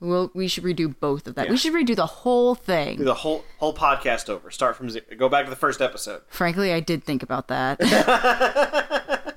[0.00, 1.46] Well, we should redo both of that.
[1.46, 1.50] Yeah.
[1.52, 3.04] We should redo the whole Do thing.
[3.04, 4.50] the whole whole podcast over.
[4.50, 5.04] Start from zero.
[5.18, 6.22] Go back to the first episode.
[6.28, 7.78] Frankly, I did think about that.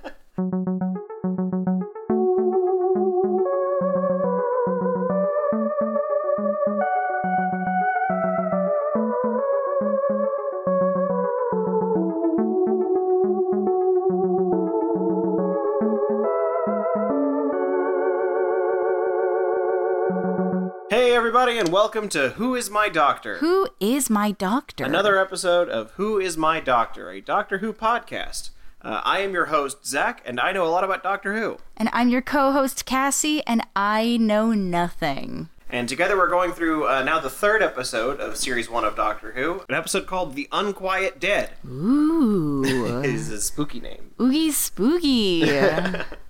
[21.54, 23.38] Everybody, and welcome to Who Is My Doctor?
[23.38, 24.84] Who is my doctor?
[24.84, 28.50] Another episode of Who Is My Doctor, a Doctor Who podcast.
[28.82, 31.60] Uh, I am your host Zach, and I know a lot about Doctor Who.
[31.78, 35.50] And I'm your co-host Cassie, and I know nothing.
[35.70, 39.34] And together we're going through uh, now the third episode of series one of Doctor
[39.34, 42.64] Who, an episode called "The Unquiet Dead." Ooh,
[43.06, 44.10] is a spooky name.
[44.20, 45.44] oogie spooky.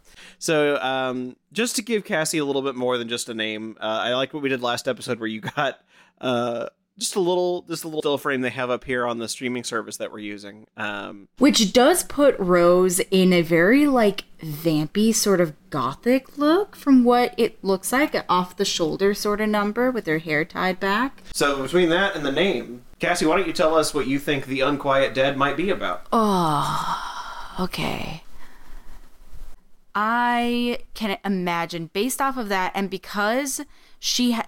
[0.44, 3.86] So, um, just to give Cassie a little bit more than just a name, uh,
[3.86, 5.80] I like what we did last episode, where you got
[6.20, 6.68] uh,
[7.00, 9.64] just a little, just a little still frame they have up here on the streaming
[9.64, 10.68] service that we're using.
[10.76, 17.06] Um, Which does put Rose in a very like vampy sort of gothic look from
[17.06, 20.78] what it looks like, an off the shoulder sort of number with her hair tied
[20.78, 21.24] back.
[21.32, 24.48] so between that and the name, Cassie, why don't you tell us what you think
[24.48, 26.06] the Unquiet Dead might be about?
[26.12, 28.24] Oh, okay.
[29.96, 33.62] I can imagine based off of that and because
[34.00, 34.48] she ha-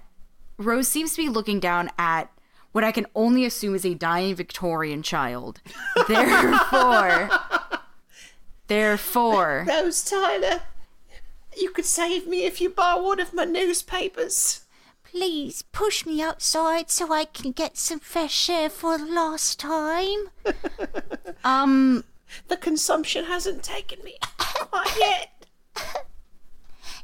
[0.57, 2.31] Rose seems to be looking down at
[2.71, 5.61] what I can only assume is a dying Victorian child.
[6.07, 7.29] Therefore
[8.67, 10.61] Therefore Rose Tyler,
[11.57, 14.61] you could save me if you buy one of my newspapers.
[15.03, 20.29] Please push me outside so I can get some fresh air for the last time.
[21.45, 22.03] um
[22.47, 25.29] The consumption hasn't taken me quite yet.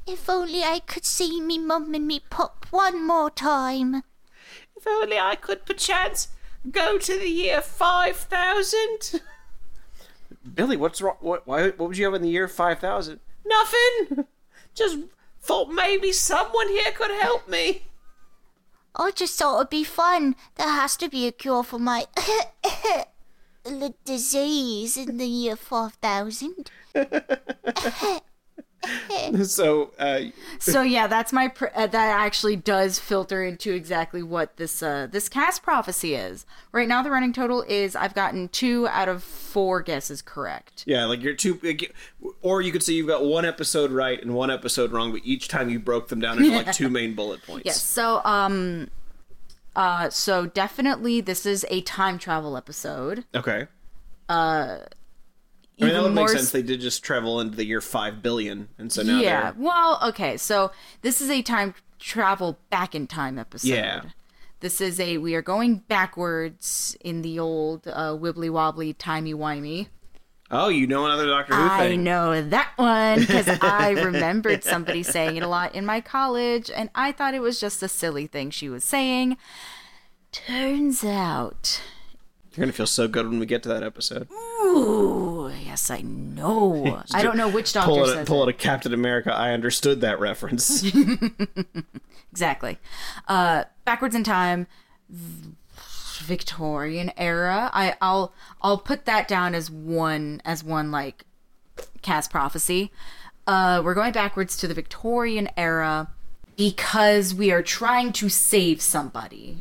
[0.08, 4.03] If only I could see me mum and me pop one more time.
[4.75, 6.30] If only I could perchance
[6.69, 9.22] go to the year 5000.
[10.56, 11.18] Billy, what's wrong?
[11.19, 11.45] What?
[11.45, 11.66] Why?
[11.66, 13.19] What would you have in the year five thousand?
[13.45, 14.25] Nothing.
[14.74, 14.97] Just
[15.41, 17.84] thought maybe someone here could help me.
[18.95, 20.35] I just thought it'd be fun.
[20.56, 22.07] There has to be a cure for my
[23.63, 26.69] the disease in the year 5000.
[29.44, 30.22] so, uh,
[30.59, 35.08] so yeah, that's my pr- uh, that actually does filter into exactly what this uh
[35.12, 36.46] this cast prophecy is.
[36.72, 40.84] Right now the running total is I've gotten 2 out of 4 guesses correct.
[40.88, 41.94] yeah, like you're two, like,
[42.42, 45.48] or you could say you've got one episode right and one episode wrong, but each
[45.48, 47.66] time you broke them down into like two main bullet points.
[47.66, 47.81] Yes.
[47.84, 48.90] So um
[49.75, 53.25] uh so definitely this is a time travel episode.
[53.36, 53.68] Okay.
[54.28, 54.80] Uh.
[55.79, 56.51] I mean, that would make sense.
[56.51, 59.51] They did just travel into the year five billion, and so now yeah.
[59.51, 60.37] they're Well, okay.
[60.37, 60.71] So
[61.01, 63.69] this is a time travel back in time episode.
[63.69, 64.01] Yeah.
[64.59, 69.87] This is a we are going backwards in the old uh, wibbly wobbly timey wimey.
[70.53, 72.03] Oh, you know another Doctor Who I thing?
[72.03, 76.89] know that one because I remembered somebody saying it a lot in my college, and
[76.93, 79.38] I thought it was just a silly thing she was saying.
[80.33, 81.81] Turns out,
[82.53, 84.27] You're gonna feel so good when we get to that episode.
[84.31, 85.31] ooh,
[85.71, 87.01] yes, I know.
[87.13, 88.49] I don't know which doctor Pull says pull it.
[88.49, 89.33] it a Captain America.
[89.33, 90.83] I understood that reference.
[92.31, 92.77] Exactly.
[93.27, 94.67] Uh, backwards in time,
[96.19, 97.69] Victorian era.
[97.73, 101.25] I, I'll I'll put that down as one as one like
[102.01, 102.89] cast prophecy.
[103.45, 106.07] Uh, we're going backwards to the Victorian era
[106.55, 109.57] because we are trying to save somebody,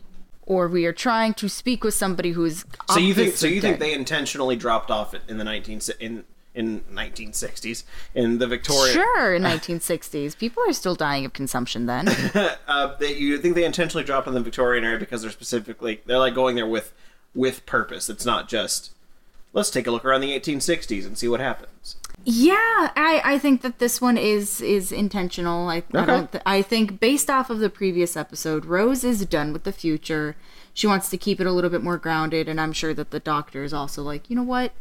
[0.50, 2.65] or we are trying to speak with somebody who is.
[2.88, 3.37] so you think?
[3.37, 6.25] So you think they intentionally dropped off in the nineteen in
[6.56, 7.84] in nineteen sixties
[8.16, 8.93] in the Victorian?
[8.93, 12.09] Sure, in 1960s, people are still dying of consumption then.
[12.66, 16.19] Uh, they, you think they intentionally dropped in the Victorian era because they're specifically they're
[16.19, 16.93] like going there with
[17.34, 18.09] with purpose.
[18.09, 18.93] It's not just
[19.53, 21.97] let's take a look around the 1860s and see what happens.
[22.25, 22.55] Yeah,
[22.97, 25.69] I, I think that this one is is intentional.
[25.69, 26.31] I, I don't.
[26.31, 30.37] Th- I think based off of the previous episode, Rose is done with the future.
[30.75, 33.21] She wants to keep it a little bit more grounded, and I'm sure that the
[33.21, 34.72] doctor is also like, you know what,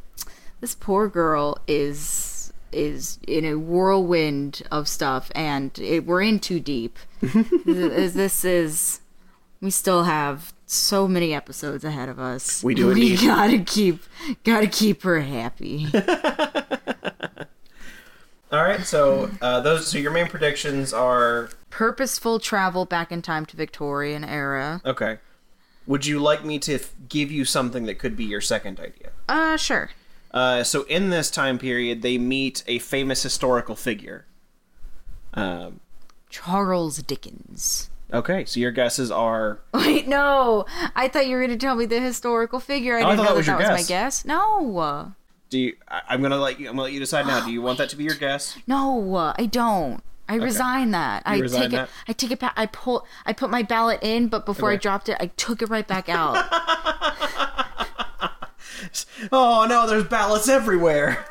[0.60, 6.60] this poor girl is is in a whirlwind of stuff, and it, we're in too
[6.60, 6.98] deep.
[7.22, 9.00] this, this is
[9.62, 12.64] we still have so many episodes ahead of us.
[12.64, 13.20] We do We indeed.
[13.22, 14.04] gotta keep
[14.44, 15.88] gotta keep her happy.
[18.52, 23.46] All right, so uh, those so your main predictions are purposeful travel back in time
[23.48, 24.82] to Victorian era.
[24.86, 25.20] okay.
[25.86, 29.10] Would you like me to f- give you something that could be your second idea?
[29.28, 29.90] Uh, sure.
[30.32, 34.26] Uh, so in this time period, they meet a famous historical figure.
[35.34, 35.80] Um,
[36.30, 37.90] Charles Dickens.
[38.14, 40.66] Okay, so your guesses are Wait, no.
[40.96, 42.98] I thought you were going to tell me the historical figure.
[42.98, 44.26] I Oh, didn't thought know that was that, your that was guess.
[44.26, 44.60] my guess.
[44.62, 45.16] No.
[45.50, 45.76] Do you?
[45.88, 46.68] I, I'm gonna let you.
[46.68, 47.44] I'm gonna let you decide now.
[47.44, 48.58] Do you want that to be your guess?
[48.68, 50.04] No, I don't.
[50.28, 51.24] I resign that.
[51.26, 51.84] I resign take that?
[51.86, 51.90] it.
[52.08, 52.54] I take it back.
[52.56, 53.06] I pull.
[53.26, 56.08] I put my ballot in, but before I dropped it, I took it right back
[56.08, 56.46] out.
[59.32, 61.26] Oh no, there's ballots everywhere.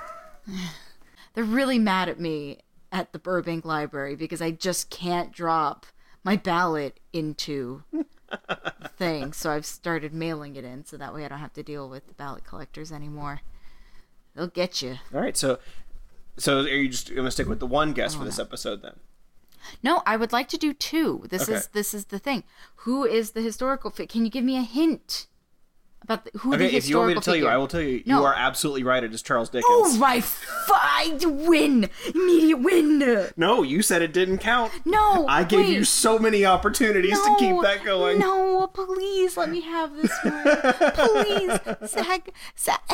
[1.35, 2.59] They're really mad at me
[2.91, 5.87] at the Burbank Library because I just can't drop
[6.25, 7.85] my ballot into
[8.97, 9.33] thing.
[9.33, 12.07] So I've started mailing it in, so that way I don't have to deal with
[12.09, 13.41] the ballot collectors anymore.
[14.39, 14.99] They'll get you.
[15.13, 15.59] All right, so
[16.37, 18.95] so are you just gonna stick with the one guess for this episode then?
[19.83, 21.25] No, I would like to do two.
[21.29, 21.55] This Okay.
[21.55, 22.45] is this is the thing.
[22.77, 24.09] Who is the historical fit?
[24.09, 25.27] Can you give me a hint
[26.03, 27.49] about the, who the Okay, historical if you want me to tell you.
[27.49, 28.01] I will tell you.
[28.07, 28.21] No.
[28.21, 29.03] You are absolutely right.
[29.03, 29.67] It is Charles Dickens.
[29.69, 30.21] Oh my!
[30.21, 31.25] Fight!
[31.27, 31.91] Win!
[32.15, 33.29] Immediate win!
[33.37, 34.73] No, you said it didn't count.
[34.85, 38.21] No, I gave you so many opportunities to keep that going.
[38.21, 40.45] No, please let me have this one.
[40.95, 42.89] please, Zach, Zach,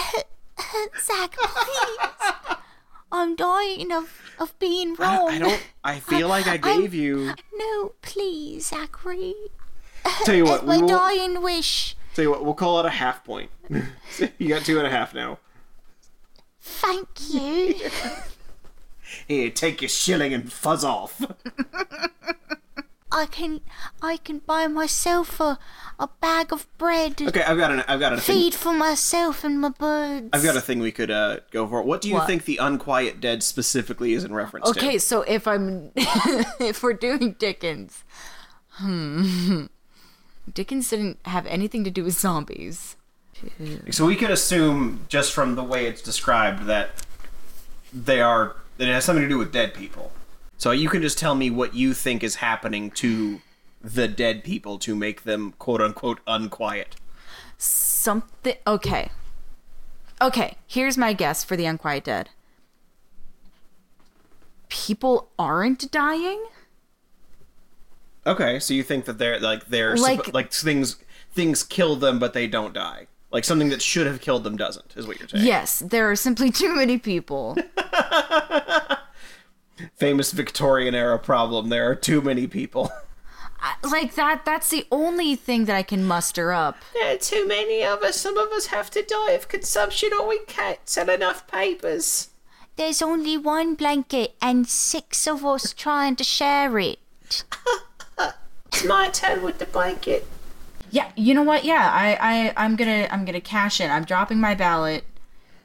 [1.02, 2.56] Zach, please.
[3.12, 5.30] I'm dying of of being wrong.
[5.30, 5.62] I don't.
[5.84, 7.34] I uh, feel like I I'm- gave you.
[7.54, 9.34] No, please, Zachary.
[10.24, 11.96] Tell you what, we my will, dying wish.
[12.14, 13.50] tell you what, we'll call it a half point.
[14.38, 15.38] you got two and a half now.
[16.60, 17.74] Thank you.
[19.28, 21.20] Here, take your shilling and fuzz off.
[23.14, 23.60] I can
[24.02, 25.56] I can buy myself a,
[26.00, 27.22] a bag of bread.
[27.22, 27.84] Okay, I've got an.
[27.86, 28.34] I've got a thing.
[28.36, 30.30] Feed for myself and my birds.
[30.32, 31.80] I've got a thing we could uh, go for.
[31.82, 32.26] What do you What?
[32.26, 34.76] think the unquiet dead specifically is in reference to?
[34.78, 38.02] Okay, so if I'm if we're doing Dickens,
[38.72, 39.66] hmm,
[40.52, 42.96] Dickens didn't have anything to do with zombies.
[43.90, 46.90] So we could assume just from the way it's described that
[47.92, 50.10] they are that it has something to do with dead people.
[50.56, 53.40] So you can just tell me what you think is happening to
[53.82, 56.96] the dead people to make them quote unquote unquiet.
[57.58, 58.56] Something.
[58.66, 59.10] Okay.
[60.22, 60.56] Okay.
[60.66, 62.30] Here's my guess for the Unquiet Dead.
[64.68, 66.44] People aren't dying.
[68.26, 70.96] Okay, so you think that they're like they're Like- like like things
[71.32, 73.06] things kill them but they don't die.
[73.30, 75.44] Like something that should have killed them doesn't is what you're saying.
[75.44, 77.56] Yes, there are simply too many people.
[79.96, 81.68] Famous Victorian era problem.
[81.68, 82.90] There are too many people.
[83.82, 84.44] Like that.
[84.44, 86.76] That's the only thing that I can muster up.
[86.92, 88.20] There are too many of us.
[88.20, 92.28] Some of us have to die of consumption or we can't sell enough papers.
[92.76, 96.98] There's only one blanket and six of us trying to share it.
[98.74, 100.26] It's my turn with the blanket.
[100.90, 101.64] Yeah, you know what?
[101.64, 103.88] Yeah, I, I, I'm gonna, I'm gonna cash in.
[103.88, 105.04] I'm dropping my ballot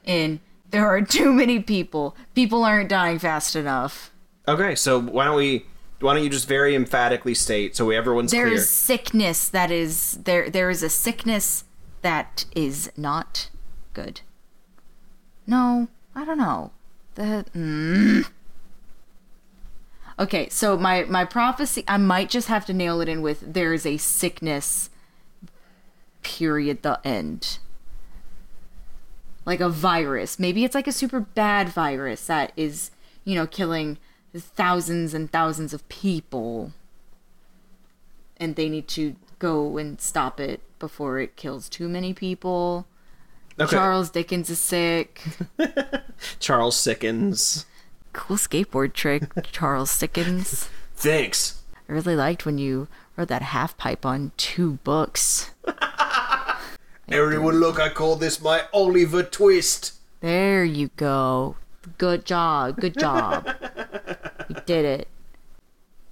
[0.04, 0.38] in.
[0.70, 2.16] There are too many people.
[2.34, 4.10] People aren't dying fast enough.
[4.46, 5.66] Okay, so why don't we
[6.00, 8.56] why don't you just very emphatically state so everyone's There clear?
[8.56, 10.48] is sickness that is there.
[10.48, 11.64] There is a sickness
[12.02, 13.50] that is not
[13.92, 14.22] good.
[15.46, 16.70] No, I don't know.
[17.16, 18.30] The mm.
[20.18, 20.48] okay.
[20.48, 23.84] So my my prophecy, I might just have to nail it in with there is
[23.84, 24.90] a sickness.
[26.22, 26.82] Period.
[26.82, 27.58] The end.
[29.44, 30.38] Like a virus.
[30.38, 32.90] Maybe it's like a super bad virus that is,
[33.24, 33.98] you know, killing
[34.34, 36.72] thousands and thousands of people
[38.40, 42.86] and they need to go and stop it before it kills too many people.
[43.60, 43.76] Okay.
[43.76, 45.22] Charles Dickens is sick.
[46.40, 47.66] Charles Sickens.
[48.14, 50.68] Cool skateboard trick, Charles Dickens.
[50.96, 51.62] Thanks.
[51.88, 55.50] I really liked when you wrote that half pipe on two books.
[57.10, 57.80] Everyone, look!
[57.80, 59.94] I call this my Oliver Twist.
[60.20, 61.56] There you go.
[61.98, 62.76] Good job.
[62.80, 63.48] Good job.
[64.48, 65.08] you did it.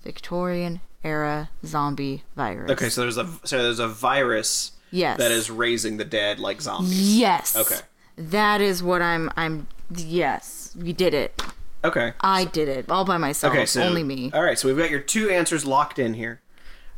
[0.02, 2.71] Victorian era zombie virus.
[2.73, 5.19] Okay, so there's a so there's a virus Yes.
[5.19, 7.17] that is raising the dead like zombies.
[7.19, 7.55] Yes.
[7.55, 7.81] Okay.
[8.17, 10.75] That is what I'm I'm yes.
[10.81, 11.40] We did it.
[11.85, 12.14] Okay.
[12.23, 13.52] I did it all by myself.
[13.55, 14.33] Okay, so only me.
[14.35, 16.40] All right, so we've got your two answers locked in here.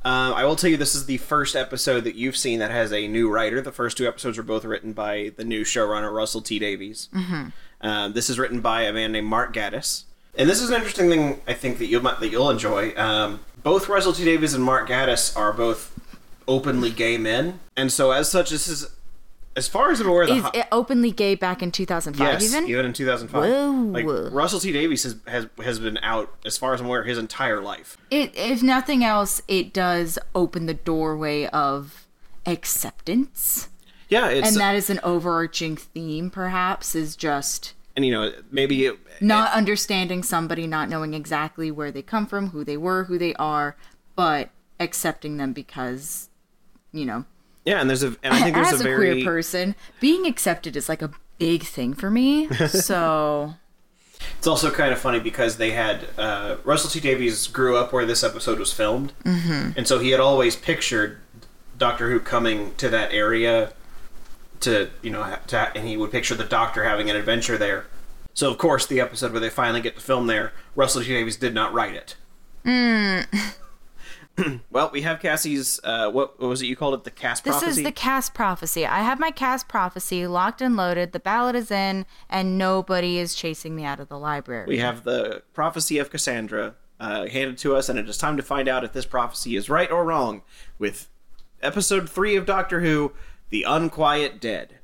[0.02, 2.92] Um, I will tell you, this is the first episode that you've seen that has
[2.92, 3.60] a new writer.
[3.60, 7.08] The first two episodes were both written by the new showrunner Russell T Davies.
[7.14, 7.48] Mm-hmm.
[7.82, 10.04] Um, this is written by a man named Mark Gatiss,
[10.36, 11.40] and this is an interesting thing.
[11.46, 12.94] I think that you might that you'll enjoy.
[12.96, 15.98] Um, both Russell T Davies and Mark Gatiss are both
[16.48, 18.90] openly gay men, and so as such, this is
[19.56, 20.24] as far as I'm aware.
[20.24, 22.84] Is ho- it openly gay back in 2005 Yes, even?
[22.84, 23.42] in 2005.
[23.42, 23.70] Whoa.
[23.70, 27.18] Like Russell T Davies has, has has been out, as far as I'm aware, his
[27.18, 27.98] entire life.
[28.10, 32.06] It, if nothing else, it does open the doorway of
[32.46, 33.68] acceptance.
[34.08, 38.86] Yeah, it's And that is an overarching theme, perhaps, is just and you know maybe
[38.86, 43.18] it, not understanding somebody, not knowing exactly where they come from, who they were, who
[43.18, 43.76] they are,
[44.16, 46.28] but accepting them because,
[46.92, 47.24] you know,
[47.64, 50.26] Yeah, and there's a and I think there's as a a, very queer person, being
[50.26, 52.48] accepted is like a big thing for me.
[52.68, 53.54] so
[54.38, 58.06] It's also kind of funny because they had uh, Russell T Davies grew up where
[58.06, 59.72] this episode was filmed, mm-hmm.
[59.76, 61.20] and so he had always pictured
[61.76, 63.72] Doctor Who coming to that area
[64.60, 67.86] to you know, to, and he would picture the Doctor having an adventure there.
[68.32, 71.36] So of course, the episode where they finally get to film there, Russell T Davies
[71.36, 72.16] did not write it.
[74.70, 75.80] well, we have Cassie's.
[75.84, 77.04] Uh, what, what was it you called it?
[77.04, 77.80] The cast this prophecy.
[77.80, 78.86] is the cast prophecy.
[78.86, 81.12] I have my cast prophecy locked and loaded.
[81.12, 84.66] The ballot is in, and nobody is chasing me out of the library.
[84.66, 88.42] We have the prophecy of Cassandra uh, handed to us, and it is time to
[88.42, 90.42] find out if this prophecy is right or wrong
[90.78, 91.08] with
[91.62, 93.12] episode three of Doctor Who,
[93.50, 94.76] The Unquiet Dead.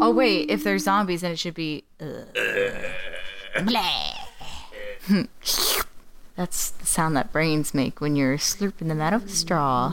[0.00, 1.84] Oh wait, if there's zombies, then it should be.
[6.36, 9.90] That's the sound that brains make when you're slurping them out of a straw.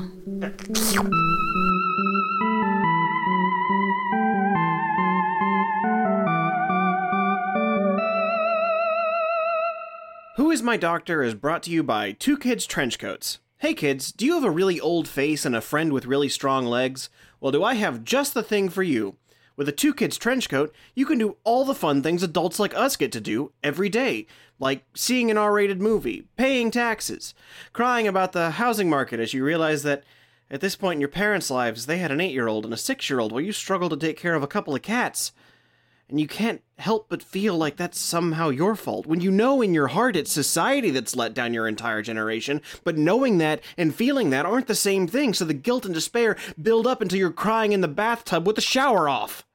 [10.38, 13.40] Who is My Doctor is brought to you by Two Kids Trenchcoats.
[13.58, 16.66] Hey kids, do you have a really old face and a friend with really strong
[16.66, 17.10] legs?
[17.42, 19.18] Well, do I have just the thing for you?
[19.62, 22.74] With a Two Kids trench coat, you can do all the fun things adults like
[22.74, 24.26] us get to do every day,
[24.58, 27.36] like seeing an R rated movie, paying taxes,
[27.72, 30.04] crying about the housing market as you realize that
[30.50, 32.76] at this point in your parents' lives, they had an eight year old and a
[32.76, 35.32] six year old while you struggle to take care of a couple of cats.
[36.10, 39.76] And you can't help but feel like that's somehow your fault when you know in
[39.76, 42.64] your heart it's society that's let down your entire generation.
[42.84, 46.36] But knowing that and feeling that aren't the same thing so the guilt and despair
[46.60, 49.46] build up until you're crying in the bathtub with the shower off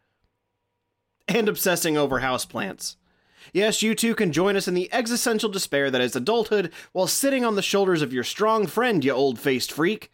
[1.28, 2.96] and obsessing over houseplants
[3.52, 7.44] Yes, you too can join us in the existential despair that is adulthood while sitting
[7.44, 10.12] on the shoulders of your strong friend, you old faced freak.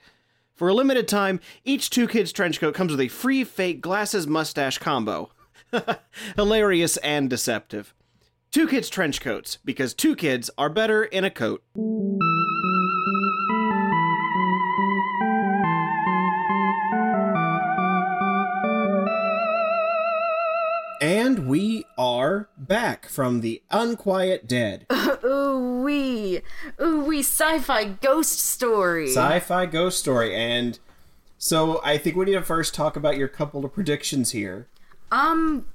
[0.55, 4.79] For a limited time, each Two Kids Trenchcoat comes with a free fake glasses mustache
[4.79, 5.31] combo.
[6.37, 7.95] Hilarious and deceptive.
[8.51, 11.63] Two kids trench coats, because two kids are better in a coat.
[21.03, 24.87] And we are back from the Unquiet Dead.
[25.25, 26.43] Ooh wee,
[26.81, 29.09] ooh wee, sci-fi ghost story.
[29.09, 30.33] Sci-fi ghost story.
[30.33, 30.79] And
[31.39, 34.69] so I think we need to first talk about your couple of predictions here.
[35.11, 35.67] um,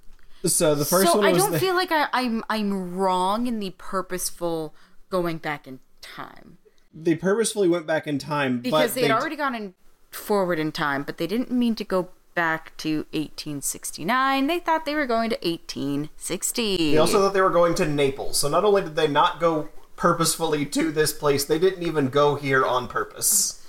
[0.45, 3.59] So the first so one I don't the- feel like I, I'm I'm wrong in
[3.59, 4.73] the purposeful
[5.09, 6.57] going back in time
[6.93, 9.73] they purposefully went back in time because but they had already gone in
[10.09, 14.45] forward in time, but they didn't mean to go back to 1869.
[14.45, 16.91] They thought they were going to 1860.
[16.91, 18.37] They also thought they were going to Naples.
[18.39, 22.35] So not only did they not go purposefully to this place, they didn't even go
[22.35, 23.65] here on purpose.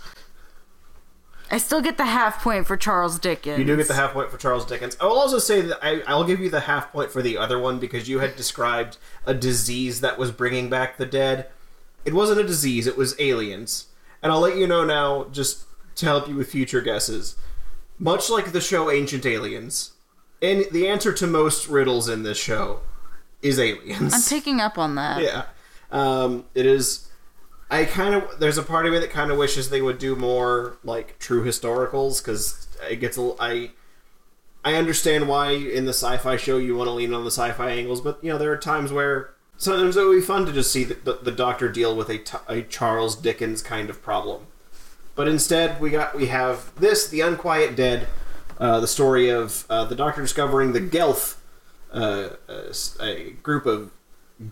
[1.50, 3.58] I still get the half point for Charles Dickens.
[3.58, 4.98] You do get the half point for Charles Dickens.
[5.00, 7.58] I will also say that I, I'll give you the half point for the other
[7.58, 11.46] one because you had described a disease that was bringing back the dead.
[12.04, 13.86] It wasn't a disease, it was aliens.
[14.22, 17.34] And I'll let you know now, just to help you with future guesses.
[17.98, 19.92] Much like the show Ancient Aliens,
[20.40, 22.80] and the answer to most riddles in this show
[23.42, 24.14] is aliens.
[24.14, 25.22] I'm picking up on that.
[25.22, 25.44] yeah
[25.90, 27.08] um it is
[27.70, 30.14] i kind of there's a part of me that kind of wishes they would do
[30.14, 33.70] more like true historicals because it gets a i
[34.64, 38.02] i understand why in the sci-fi show you want to lean on the sci-fi angles
[38.02, 40.84] but you know there are times where sometimes it would be fun to just see
[40.84, 44.46] the, the, the doctor deal with a, a charles dickens kind of problem
[45.18, 48.06] but instead we got we have this the unquiet dead
[48.58, 51.36] uh, the story of uh, the doctor discovering the Gelth
[51.92, 52.72] uh, a,
[53.04, 53.90] a group of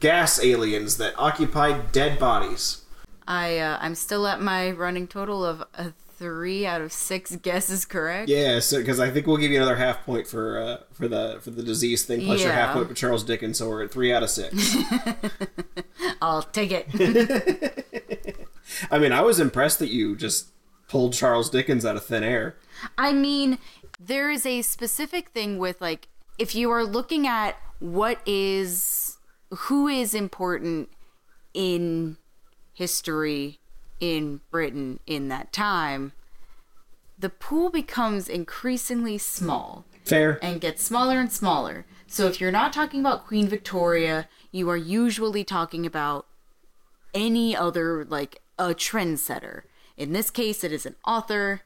[0.01, 2.83] gas aliens that occupied dead bodies.
[3.29, 7.85] I uh, I'm still at my running total of a three out of six guesses
[7.85, 8.29] correct.
[8.29, 11.39] Yeah, so because I think we'll give you another half point for uh, for the
[11.43, 12.75] for the disease thing, plus your half Yeah.
[12.75, 14.77] point for Charles Dickens, so we're at three out of six.
[16.23, 18.03] I'll take it.
[18.91, 20.49] I mean, I was impressed that you just
[20.89, 22.57] pulled Charles Dickens out of thin air.
[22.97, 23.59] I mean,
[23.99, 29.19] there is a specific thing with like if you are looking at what is
[29.51, 30.89] who is important
[31.55, 32.17] in
[32.75, 33.59] history
[34.01, 36.13] in Britain in that time,
[37.19, 40.39] the pool becomes increasingly small Fair.
[40.43, 41.87] and gets smaller and smaller.
[42.07, 46.27] So if you're not talking about Queen Victoria, you are usually talking about
[47.15, 49.63] any other like a trendsetter.
[49.97, 51.63] In this case, it is an author.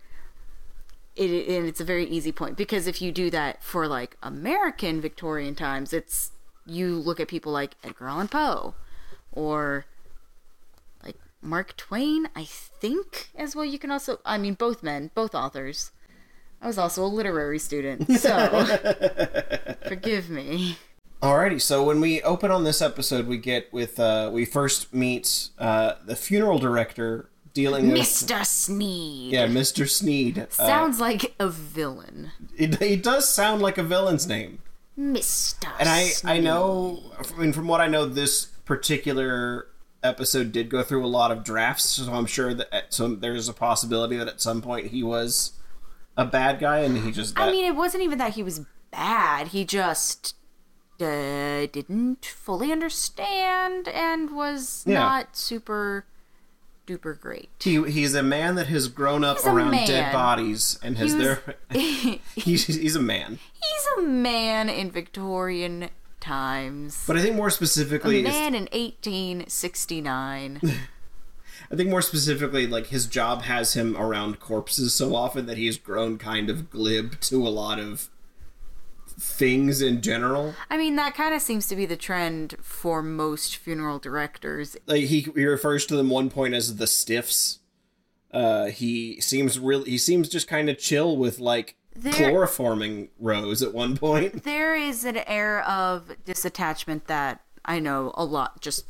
[1.17, 5.01] It, and it's a very easy point because if you do that for like American
[5.01, 6.31] Victorian times, it's
[6.65, 8.75] you look at people like Edgar Allan Poe
[9.33, 9.87] or
[11.03, 13.65] like Mark Twain, I think, as well.
[13.65, 15.91] You can also, I mean, both men, both authors.
[16.63, 18.65] I was also a literary student, so
[19.89, 20.77] forgive me.
[21.23, 25.51] Alrighty, so when we open on this episode, we get with uh, we first meet
[25.59, 28.45] uh, the funeral director dealing with Mr.
[28.47, 29.33] Sneed.
[29.33, 29.89] yeah, Mr.
[29.89, 30.39] Sneed.
[30.39, 32.31] Uh, Sounds like a villain.
[32.57, 34.61] it, it does sound like a villain's name,
[34.99, 35.69] Mr.
[35.79, 39.67] and I I know I mean from what I know, this particular
[40.03, 43.47] episode did go through a lot of drafts, so I'm sure that at some there's
[43.47, 45.53] a possibility that at some point he was
[46.17, 49.49] a bad guy and he just I mean, it wasn't even that he was bad.
[49.49, 50.35] He just
[51.03, 54.99] uh, didn't fully understand and was Yeah.
[55.01, 56.05] not super
[56.87, 57.49] duper great.
[57.61, 61.19] he he's a man that has grown up He's around dead bodies and has He
[61.19, 61.55] was- there
[62.35, 63.39] he's, he's a man.
[63.53, 67.03] He's a man in Victorian times.
[67.07, 70.61] But I think more a specifically, it's- man in 1869.
[71.73, 75.79] I think more specifically, like his job has him around corpses so often that he's
[75.79, 78.09] grown kind of glib to a lot of
[79.21, 80.55] things in general.
[80.71, 84.77] I mean, that kind of seems to be the trend for most funeral directors.
[84.87, 87.59] Like he, he refers to them one point as the stiffs.
[88.33, 89.85] Uh, he seems real.
[89.85, 94.45] He seems just kind of chill with like There- chloroforming Rose at one point.
[94.51, 98.87] There is an air of disattachment that I know a lot just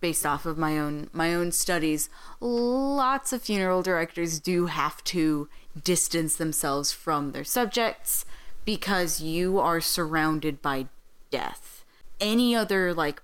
[0.00, 2.08] based off of my own my own studies.
[2.40, 5.48] Lots of funeral directors do have to
[5.84, 8.24] distance themselves from their subjects
[8.68, 10.84] because you are surrounded by
[11.30, 11.86] death.
[12.20, 13.22] Any other like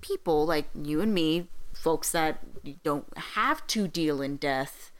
[0.00, 2.40] people like you and me, folks that
[2.82, 4.90] don't have to deal in death,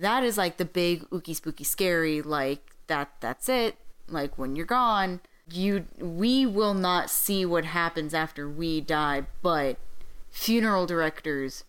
[0.00, 3.76] that is like the big ooky spooky scary like that that's it
[4.08, 9.76] like when you're gone you we will not see what happens after we die but
[10.30, 11.64] funeral directors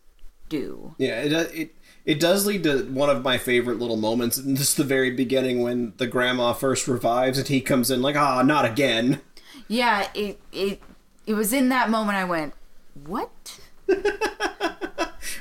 [0.50, 1.76] do Yeah, it it
[2.06, 5.62] it does lead to one of my favorite little moments in just the very beginning
[5.62, 9.22] when the grandma first revives and he comes in like, ah, not again.
[9.68, 10.82] yeah it it
[11.26, 12.54] it was in that moment i went
[13.06, 13.60] what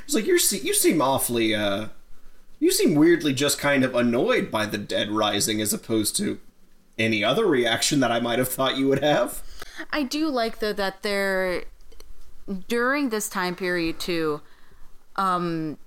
[0.05, 1.87] It's like you're you seem awfully uh
[2.59, 6.39] you seem weirdly just kind of annoyed by the dead rising as opposed to
[6.97, 9.43] any other reaction that I might have thought you would have.
[9.91, 11.65] I do like though that there
[12.67, 14.41] during this time period too,
[15.17, 15.77] um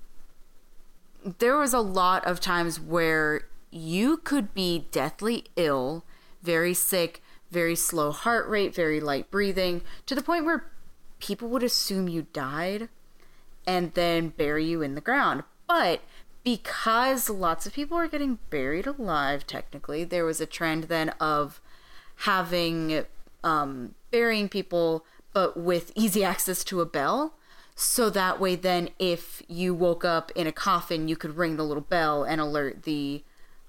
[1.25, 6.05] there was a lot of times where you could be deathly ill,
[6.43, 10.71] very sick, very slow heart rate, very light breathing, to the point where
[11.19, 12.89] people would assume you died
[13.67, 15.45] and then bury you in the ground.
[15.69, 16.01] But
[16.43, 21.61] because lots of people were getting buried alive, technically, there was a trend then of
[22.17, 23.05] having
[23.45, 27.35] um, burying people, but with easy access to a bell.
[27.75, 31.65] So that way, then, if you woke up in a coffin, you could ring the
[31.65, 33.23] little bell and alert the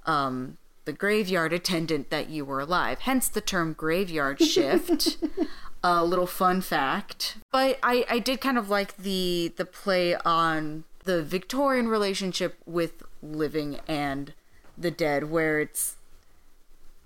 [0.05, 2.99] um, the graveyard attendant that you were alive.
[3.01, 5.17] Hence the term graveyard shift.
[5.83, 7.37] a little fun fact.
[7.51, 13.03] But I, I did kind of like the the play on the Victorian relationship with
[13.21, 14.33] living and
[14.77, 15.95] the dead, where it's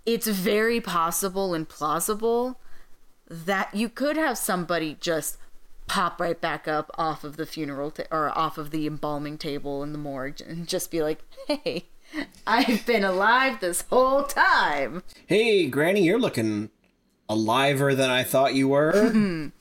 [0.05, 2.60] it's very possible and plausible
[3.27, 5.38] that you could have somebody just
[5.88, 9.84] pop right back up off of the funeral ta- or off of the embalming table
[9.84, 11.86] in the morgue and just be like, "Hey,
[12.48, 16.69] I've been alive this whole time." Hey, Granny, you're looking
[17.30, 18.91] aliver than I thought you were.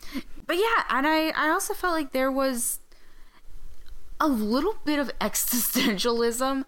[0.47, 2.81] but yeah, and I I also felt like there was
[4.21, 6.65] a little bit of existentialism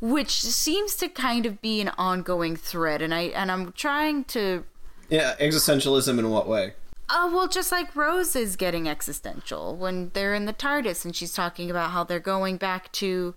[0.00, 4.64] which seems to kind of be an ongoing thread and I and I'm trying to
[5.08, 6.72] yeah, existentialism in what way?
[7.14, 11.34] Oh, well, just like Rose is getting existential when they're in the TARDIS and she's
[11.34, 13.34] talking about how they're going back to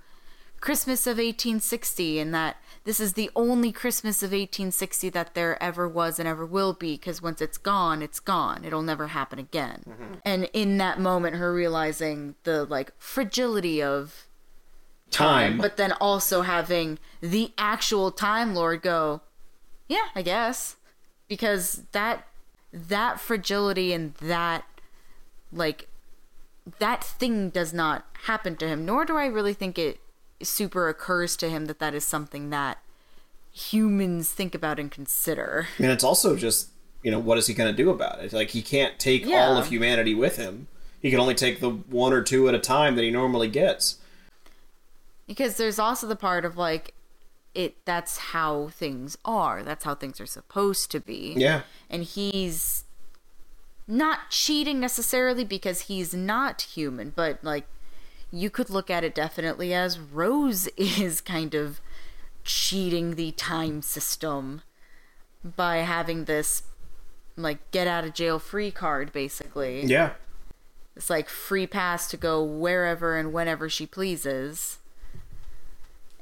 [0.61, 5.89] Christmas of 1860 and that this is the only Christmas of 1860 that there ever
[5.89, 8.63] was and ever will be because once it's gone, it's gone.
[8.63, 9.83] It'll never happen again.
[9.89, 10.13] Mm-hmm.
[10.23, 14.25] And in that moment, her realizing the like fragility of
[15.11, 15.57] Time.
[15.57, 19.21] but then also having the actual Time Lord go,
[19.89, 20.77] yeah, I guess,
[21.27, 22.25] because that
[22.75, 24.65] that fragility and that
[25.51, 25.87] like
[26.79, 28.85] that thing does not happen to him.
[28.85, 29.99] Nor do I really think it
[30.41, 32.79] super occurs to him that that is something that
[33.53, 35.67] humans think about and consider.
[35.77, 36.69] and it's also just,
[37.03, 38.33] you know, what is he going to do about it?
[38.33, 40.67] Like, he can't take all of humanity with him.
[41.01, 43.99] He can only take the one or two at a time that he normally gets.
[45.27, 46.93] because there's also the part of like
[47.55, 51.61] it that's how things are that's how things are supposed to be Yeah.
[51.89, 52.83] and he's
[53.87, 57.65] not cheating necessarily because he's not human but like
[58.31, 61.79] you could look at it definitely as Rose is kind of
[62.43, 64.61] cheating the time system
[65.43, 66.63] by having this
[67.37, 69.85] like get out of jail free card basically.
[69.85, 70.11] Yeah.
[70.95, 74.79] It's like free pass to go wherever and whenever she pleases.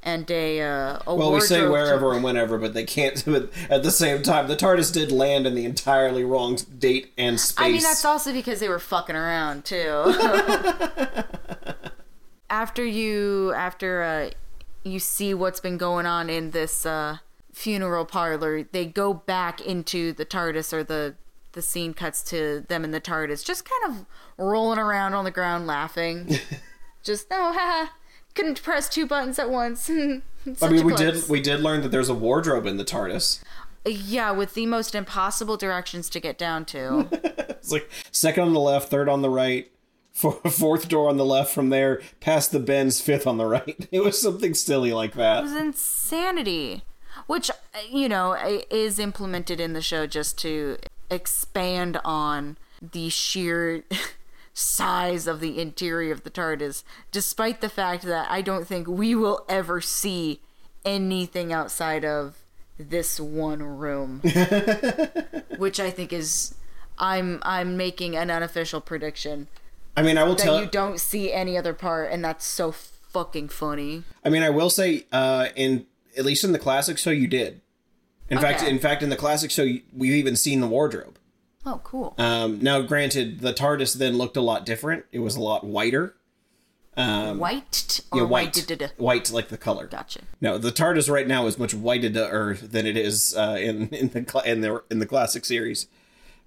[0.06, 3.24] And a uh, a Well, we say wardrobe to- wherever and whenever, but they can't.
[3.26, 7.40] But at the same time, the TARDIS did land in the entirely wrong date and
[7.40, 7.66] space.
[7.66, 10.14] I mean, that's also because they were fucking around too.
[12.50, 14.30] after you, after uh,
[14.84, 17.18] you see what's been going on in this uh,
[17.52, 21.16] funeral parlor, they go back into the TARDIS, or the
[21.54, 24.06] the scene cuts to them in the TARDIS, just kind of
[24.38, 26.38] rolling around on the ground, laughing.
[27.04, 27.92] just oh, haha,
[28.36, 29.90] couldn't press two buttons at once.
[30.62, 33.42] I mean, we did we did learn that there's a wardrobe in the TARDIS.
[33.86, 37.08] Yeah, with the most impossible directions to get down to.
[37.64, 39.72] It's like second on the left, third on the right,
[40.12, 43.88] four, fourth door on the left from there, past the bends, fifth on the right.
[43.90, 45.40] It was something silly like that.
[45.40, 46.84] It was insanity,
[47.26, 47.50] which
[47.90, 48.34] you know
[48.70, 50.78] is implemented in the show just to
[51.10, 53.86] expand on the sheer
[54.54, 59.16] size of the interior of the TARDIS, despite the fact that I don't think we
[59.16, 60.42] will ever see
[60.86, 62.38] anything outside of
[62.78, 64.20] this one room,
[65.58, 66.56] which I think is.
[67.00, 69.48] I'm I'm making an unofficial prediction
[69.96, 72.46] I mean, I will that tell you You don't see any other part, and that's
[72.46, 74.04] so fucking funny.
[74.26, 75.86] I mean, I will say, uh, in
[76.18, 77.62] at least in the classic show, you did.
[78.30, 81.18] In fact, in fact, in the classic show, you- we've even seen the wardrobe.
[81.66, 82.14] Oh, cool.
[82.18, 85.06] Um, now, granted, the TARDIS then looked a lot different.
[85.12, 86.16] It was a lot whiter.
[86.96, 88.94] white or Yeah, white, white?
[88.98, 89.88] white like the color.
[89.88, 90.22] Gotcha.
[90.42, 92.10] No, the TARDIS right now is much whiter
[92.56, 95.88] than it is uh, in in the cla- in the in the classic series.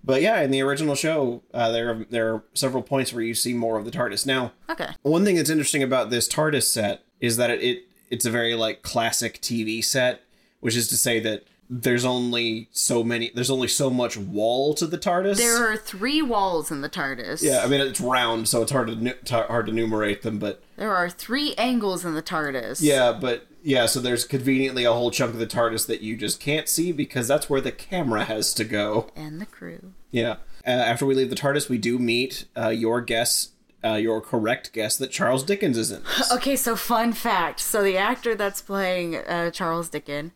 [0.05, 3.35] But yeah, in the original show, uh, there are, there are several points where you
[3.35, 4.25] see more of the TARDIS.
[4.25, 4.91] Now, Okay.
[5.03, 8.55] one thing that's interesting about this TARDIS set is that it, it it's a very
[8.55, 10.21] like classic TV set,
[10.61, 14.87] which is to say that there's only so many there's only so much wall to
[14.87, 15.37] the TARDIS.
[15.37, 17.43] There are three walls in the TARDIS.
[17.43, 20.95] yeah, I mean it's round, so it's hard to hard to enumerate them, but There
[20.95, 22.79] are three angles in the TARDIS.
[22.81, 26.39] yeah, but yeah, so there's conveniently a whole chunk of the TARDIS that you just
[26.39, 29.11] can't see because that's where the camera has to go.
[29.17, 29.93] And the crew.
[30.13, 30.37] Yeah.
[30.65, 33.51] Uh, after we leave the TARDIS, we do meet uh, your guess,
[33.85, 36.31] uh, your correct guess that Charles Dickens is in this.
[36.37, 37.59] Okay, so fun fact.
[37.59, 40.31] So the actor that's playing uh, Charles Dickens,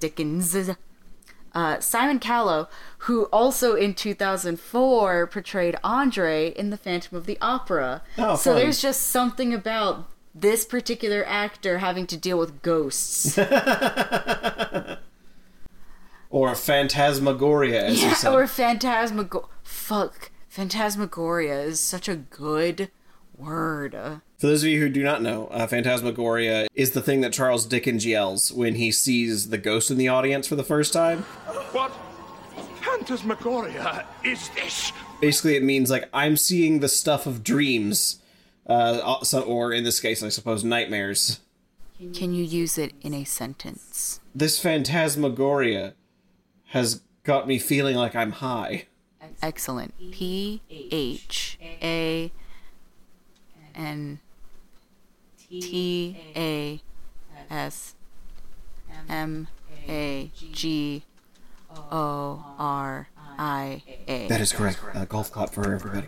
[0.00, 0.56] Dickens,
[1.54, 2.68] uh, Simon Callow,
[2.98, 8.02] who also in 2004 portrayed Andre in The Phantom of the Opera.
[8.18, 8.60] Oh, so fun.
[8.60, 13.38] there's just something about this particular actor having to deal with ghosts.
[16.30, 18.32] Or Phantasmagoria, as you said.
[18.32, 22.90] or phantasmagor fuck phantasmagoria is such a good
[23.44, 27.20] word Uh, For those of you who do not know, uh, Phantasmagoria is the thing
[27.22, 30.92] that Charles Dickens yells when he sees the ghost in the audience for the first
[30.92, 31.20] time.
[31.72, 31.92] What
[32.80, 34.92] phantasmagoria is this?
[35.20, 38.20] Basically, it means like I'm seeing the stuff of dreams,
[38.66, 41.40] uh, so, or in this case, I suppose nightmares.
[42.14, 45.94] can you use it in a sentence This Phantasmagoria
[46.68, 48.86] has got me feeling like I'm high.
[49.40, 52.32] excellent p h a
[53.74, 54.20] n
[55.38, 56.80] t a
[57.50, 57.94] s
[59.08, 59.48] m
[59.88, 61.02] a g
[61.70, 63.08] o r
[63.38, 64.78] i a That is correct.
[64.94, 66.06] Uh, golf clap for everybody.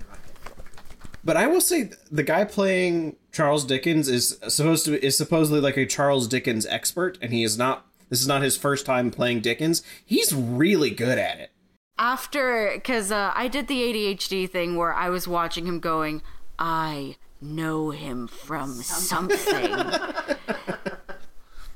[1.24, 5.76] But I will say the guy playing Charles Dickens is supposed to is supposedly like
[5.76, 7.86] a Charles Dickens expert, and he is not.
[8.10, 9.82] This is not his first time playing Dickens.
[10.04, 11.50] He's really good at it.
[11.96, 16.20] after because uh, i did the adhd thing where i was watching him going
[16.58, 19.74] i know him from something.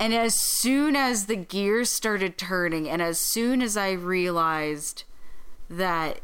[0.00, 5.02] And as soon as the gears started turning and as soon as i realized
[5.68, 6.20] that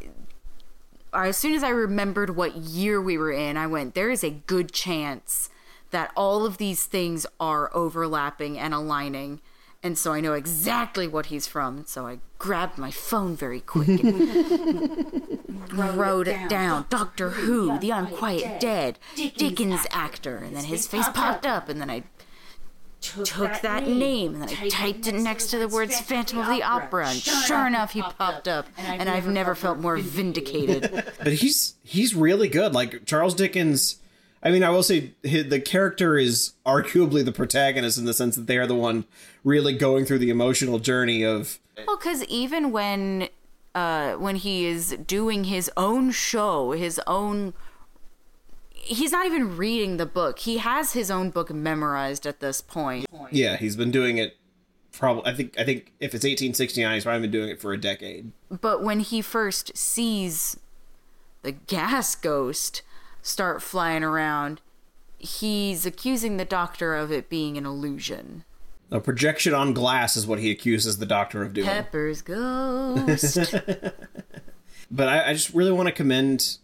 [1.12, 4.22] or as soon as i remembered what year we were in i went there is
[4.22, 5.50] a good chance
[5.94, 9.40] that all of these things are overlapping and aligning.
[9.80, 11.84] And so I know exactly what he's from.
[11.86, 15.38] So I grabbed my phone very quick and
[15.72, 16.86] wrote it down.
[16.90, 21.90] Doctor Who, The Unquiet Dead, Dickens actor, and then his face popped up, and then
[21.90, 22.04] I
[23.00, 26.62] took that name, and then I typed it next to the words Phantom of the
[26.62, 30.90] Opera, and sure enough, he popped up, and I've never felt more vindicated.
[31.24, 32.72] But he's he's really good.
[32.74, 33.96] Like Charles Dickens.
[34.42, 38.36] I mean, I will say hi the character is arguably the protagonist in the sense
[38.36, 39.04] that they are the one
[39.42, 43.28] really going through the emotional journey of Well, because even when
[43.74, 47.54] uh, when he is doing his own show, his own
[48.84, 50.40] he's not even reading the book.
[50.40, 53.06] He has his own book memorized at this point.
[53.30, 54.36] Yeah, he's been doing it.
[54.92, 55.58] Probably, I think.
[55.58, 58.30] I think if it's 1869, he's probably been doing it for a decade.
[58.48, 60.58] But when he first sees
[61.42, 62.82] the gas ghost
[63.20, 64.60] start flying around,
[65.18, 68.44] he's accusing the doctor of it being an illusion.
[68.94, 71.66] A projection on glass is what he accuses the doctor of doing.
[71.66, 73.52] Pepper's ghost.
[74.88, 76.58] But I, I just really want to commend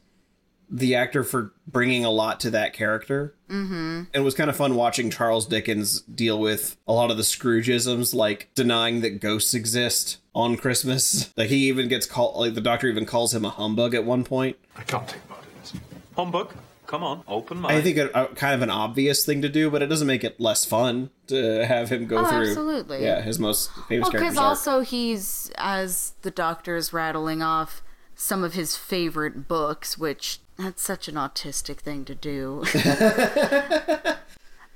[0.70, 3.34] the actor for bringing a lot to that character.
[3.48, 4.02] Mm-hmm.
[4.14, 8.14] It was kind of fun watching Charles Dickens deal with a lot of the Scroogeisms,
[8.14, 11.32] like denying that ghosts exist on Christmas.
[11.36, 14.22] Like he even gets called, like the doctor even calls him a humbug at one
[14.22, 14.56] point.
[14.76, 15.72] I can't take part in this.
[16.14, 16.54] Humbug,
[16.90, 17.76] come on, open mind.
[17.76, 20.08] I think a, a uh, kind of an obvious thing to do, but it doesn't
[20.08, 22.48] make it less fun to have him go Oh, through.
[22.48, 23.04] absolutely.
[23.04, 24.18] Yeah, his most famous Well, character.
[24.18, 27.80] because also he's as the doctor is rattling off
[28.16, 32.64] some of his favorite books, which that's such an autistic thing to do.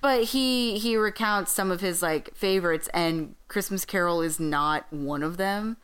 [0.00, 5.24] but he he recounts some of his like favorites, and Christmas Carol is not one
[5.24, 5.78] of them,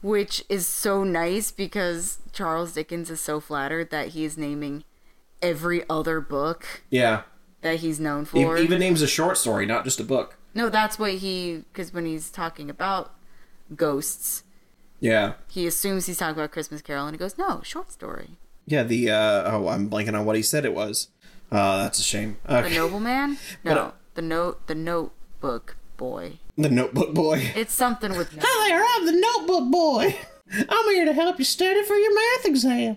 [0.00, 4.84] which is so nice because Charles Dickens is so flattered that he is naming
[5.42, 7.22] every other book yeah,
[7.62, 8.56] that he's known he for.
[8.58, 10.36] even names a short story, not just a book.
[10.54, 13.12] no, that's what he because when he's talking about
[13.74, 14.42] ghosts
[15.00, 18.82] Yeah, he assumes he's talking about Christmas Carol, and he goes, "No, short story." yeah.
[18.82, 21.08] The uh, oh, I'm blanking on what he said it was.
[21.52, 22.38] Uh, that's a shame.
[22.46, 22.74] The Okay.
[22.74, 23.38] nobleman?
[23.62, 26.38] But, No, uh, the note, the notebook boy.
[26.58, 27.52] The Notebook Boy.
[27.54, 28.30] It's something with.
[28.40, 30.16] Hi there, I'm the Notebook Boy.
[30.70, 32.96] I'm here to help you study for your math exam.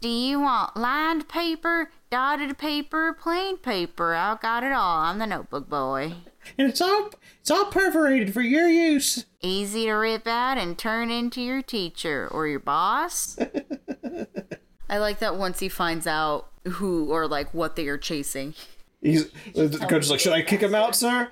[0.00, 4.14] Do you want lined paper, dotted paper, plain paper?
[4.14, 4.98] I've got it all.
[5.00, 6.14] I'm the notebook boy.
[6.58, 9.24] And it's all it's all perforated for your use.
[9.40, 13.38] Easy to rip out and turn into your teacher or your boss.
[14.90, 18.54] I like that once he finds out who or like what they are chasing.
[19.00, 21.30] He's the coach is like, should I kick him out, sir?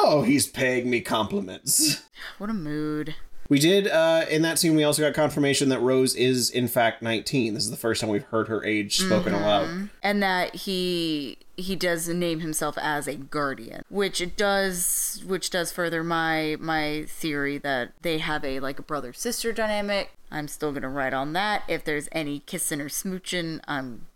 [0.00, 2.02] No, he's paying me compliments.
[2.38, 3.14] What a mood.
[3.52, 4.74] We did uh, in that scene.
[4.74, 7.52] We also got confirmation that Rose is in fact 19.
[7.52, 9.90] This is the first time we've heard her age spoken aloud.
[10.02, 15.70] and that he he does name himself as a guardian which it does which does
[15.70, 20.72] further my my theory that they have a like a brother sister dynamic i'm still
[20.72, 24.06] gonna write on that if there's any kissing or smooching i'm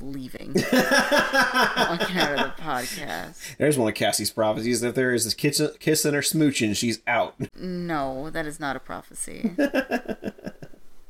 [0.00, 4.82] leaving walking out of the podcast There's one of Cassie's prophecies.
[4.82, 7.34] If there is this kiss, kissing or smooching, she's out.
[7.56, 9.52] no that is not a prophecy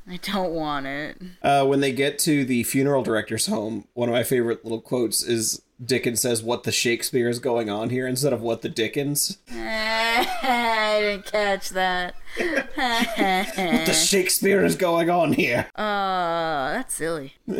[0.09, 4.13] i don't want it Uh, when they get to the funeral director's home, one of
[4.13, 8.31] my favorite little quotes is Dickens says, "What the Shakespeare is going on here?" instead
[8.31, 9.37] of "What the Dickens."
[10.95, 15.67] i didn't catch that What the Shakespeare is going on here?
[15.75, 17.33] uh that's silly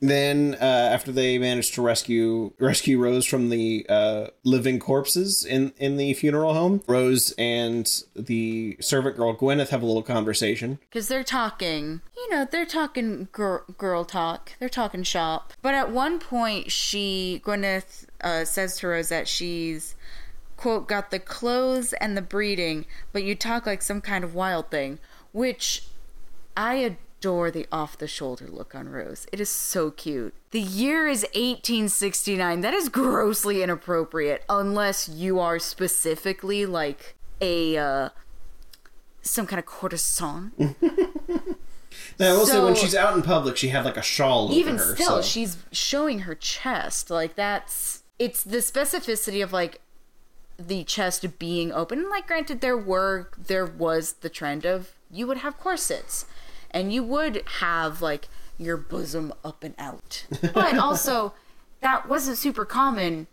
[0.00, 5.72] Then, uh, after they manage to rescue rescue Rose from the uh, living corpses in
[5.76, 10.78] in the funeral home, Rose and the servant girl Gwyneth have a little conversation.
[10.88, 15.90] because they're talking you know they're talking gir- girl talk they're talking shop but at
[15.90, 19.96] one point she gwyneth uh, says to rose that she's
[20.58, 24.70] quote got the clothes and the breeding but you talk like some kind of wild
[24.70, 24.98] thing
[25.32, 25.84] which
[26.56, 29.26] i adore the off the shoulder look on rose.
[29.32, 30.34] It is so cute.
[30.52, 38.08] The year is 1869 that is grossly inappropriate unless you are specifically like a uh
[39.22, 40.52] some kind of courtesan.
[42.18, 44.52] Now, I will say when she's out in public, she had like a shawl over
[44.54, 44.58] her.
[44.60, 47.10] even still so- she's showing her chest.
[47.10, 49.80] Like that's it's the specificity of like
[50.58, 55.26] the chest being open and like granted there were there was the trend of you
[55.26, 56.26] would have corsets
[56.70, 61.32] and you would have like your bosom up and out but also
[61.80, 63.26] that wasn't super common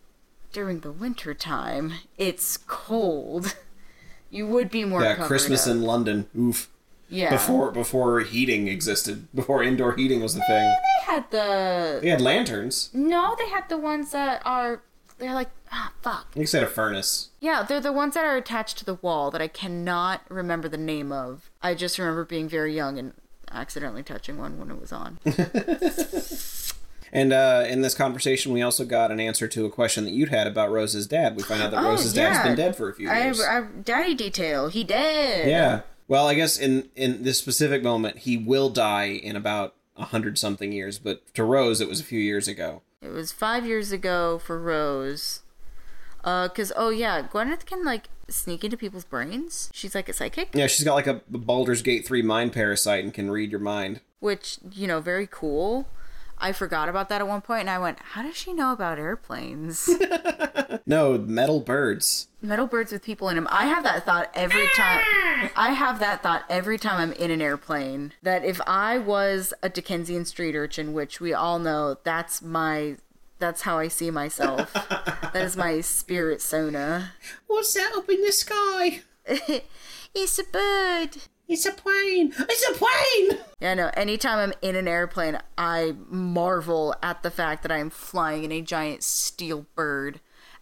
[0.54, 3.56] during the winter time it's cold
[4.30, 5.72] you would be more yeah, Christmas up.
[5.72, 6.28] in London.
[6.38, 6.70] Oof.
[7.10, 10.76] yeah Before before heating existed, before indoor heating was the thing.
[11.08, 12.90] they had the They had lanterns.
[12.94, 14.82] No, they had the ones that are.
[15.17, 16.28] They're like ah fuck.
[16.36, 17.30] You said a furnace.
[17.39, 20.78] Yeah, they're the ones that are attached to the wall that I cannot remember the
[20.78, 21.49] name of.
[21.62, 23.13] I just remember being very young and
[23.51, 25.19] accidentally touching one when it was on.
[27.13, 30.30] And uh, in this conversation, we also got an answer to a question that you'd
[30.30, 31.38] had about Rose's dad.
[31.38, 33.39] We find out that Rose's dad's been dead for a few Oh, I, years.
[33.41, 34.67] I, daddy detail.
[34.67, 35.47] He dead.
[35.47, 35.82] yeah.
[36.10, 40.38] Well, I guess in in this specific moment, he will die in about a hundred
[40.38, 40.99] something years.
[40.99, 42.82] But to Rose, it was a few years ago.
[43.06, 45.41] It was five years ago for Rose.
[46.24, 49.70] Uh, cause oh yeah, Gwyneth can like sneak into people's brains.
[49.74, 53.13] She's like a psychic, Yeah, she's got like a Baldur's Gate three mind parasite and
[53.13, 54.02] can read your mind.
[54.20, 55.88] which you know very cool.
[56.38, 59.00] I forgot about that at one point, and I went, "How does she know about
[59.00, 59.89] airplanes?
[60.88, 62.28] No, metal birds.
[62.43, 65.02] Metal birds with people in them." I have that thought every time.
[65.56, 68.13] I have that thought every time I'm in an airplane.
[68.21, 72.98] That if I was a Dickensian street urchin, which we all know, that's my.
[73.39, 74.71] That's how I see myself.
[75.34, 77.13] that is my spirit sona.
[77.48, 79.02] What's that up in the sky?
[80.13, 81.17] it's a bird.
[81.47, 82.34] It's a plane.
[82.38, 83.39] It's a plane.
[83.60, 83.91] Yeah, no.
[83.95, 88.51] Anytime I'm in an airplane, I marvel at the fact that I am flying in
[88.51, 90.21] a giant steel bird,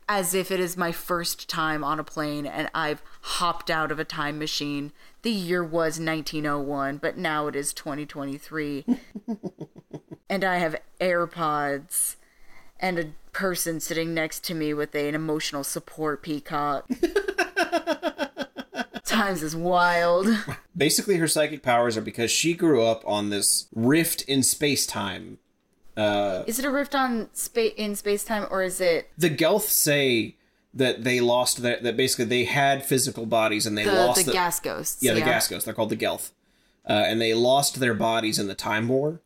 [0.09, 3.99] as if it is my first time on a plane and I've hopped out of
[3.99, 4.91] a time machine.
[5.21, 8.85] The year was 1901, but now it is 2023,
[10.29, 12.17] and I have AirPods
[12.79, 16.89] and a person sitting next to me with a, an emotional support peacock.
[19.23, 20.27] Times is wild.
[20.77, 25.37] Basically, her psychic powers are because she grew up on this rift in space time.
[25.95, 30.35] Is it a rift on space in space time, or is it The Gelth say
[30.73, 34.31] that they lost their, that basically they had physical bodies and they the, lost the
[34.33, 35.01] gas ghosts?
[35.01, 35.63] yeah, the gas ghosts.
[35.63, 36.31] They're called the Gelth.
[36.85, 39.21] Uh, and they lost their bodies in the Time War.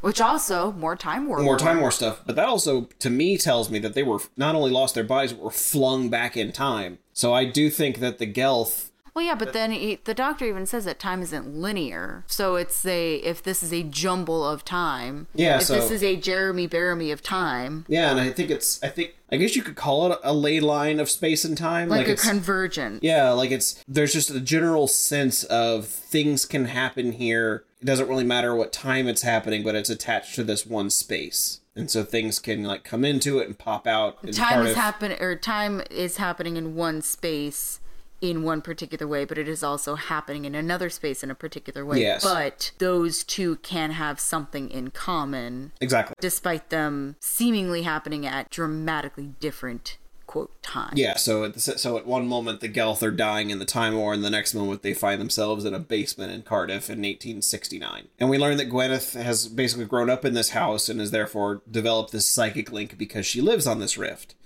[0.00, 1.40] Which also more time war.
[1.40, 2.22] More Time War stuff.
[2.24, 5.32] But that also, to me, tells me that they were not only lost their bodies,
[5.32, 6.98] but were flung back in time.
[7.12, 10.66] So I do think that the Gelth Well, yeah, but then he, the doctor even
[10.66, 12.24] says that time isn't linear.
[12.26, 15.26] So it's a if this is a jumble of time.
[15.34, 18.82] Yeah, If so- this is a Jeremy Bearimy of time, Yeah, and I think it's
[18.82, 21.88] I think I guess you could call it a ley line of space and time.
[21.88, 23.00] like, a it's convergence.
[23.02, 27.64] yeah, like it's there's just a general sense of things can happen here.
[27.80, 31.60] It doesn't really matter what time it's happening, but it's attached to this one space,
[31.74, 34.18] and so things can like come into it and pop out.
[34.32, 37.80] time is happening, or time is happening in one space
[38.20, 41.84] in one particular way, but it is also happening in another space in a particular
[41.84, 42.00] way.
[42.00, 42.22] Yes.
[42.22, 46.14] But those two can have something in common, Exactly.
[46.20, 50.92] despite them seemingly happening at dramatically different quote times.
[50.94, 53.96] Yeah, so at the, so at one moment the Gelth are dying in the Time
[53.96, 58.08] War, and the next moment they find themselves in a basement in Cardiff in 1869.
[58.20, 61.62] And we learn that Gwyneth has basically grown up in this house and has therefore
[61.68, 64.36] developed this psychic link because she lives on this rift.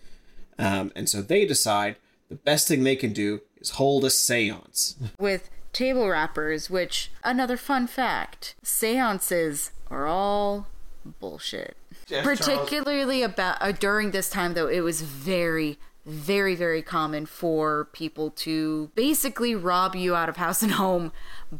[0.58, 1.96] Um, and so they decide
[2.30, 4.94] the best thing they can do is hold a séance.
[5.18, 10.68] with table rappers, which another fun fact, seances are all
[11.04, 11.76] bullshit.
[12.08, 18.28] Particularly about uh, during this time though, it was very very very common for people
[18.28, 21.10] to basically rob you out of house and home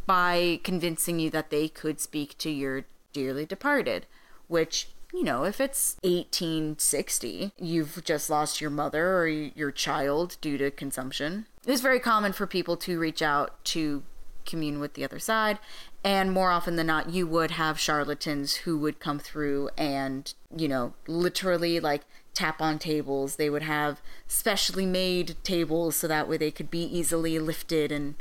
[0.05, 4.05] by convincing you that they could speak to your dearly departed,
[4.49, 10.59] which you know, if it's 1860, you've just lost your mother or your child due
[10.59, 11.47] to consumption.
[11.67, 14.03] It was very common for people to reach out to
[14.45, 15.59] commune with the other side,
[16.03, 20.69] and more often than not, you would have charlatans who would come through and, you
[20.69, 22.03] know, literally like
[22.35, 23.37] tap on tables.
[23.37, 28.17] They would have specially made tables so that way they could be easily lifted, and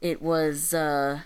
[0.00, 1.20] it was, uh,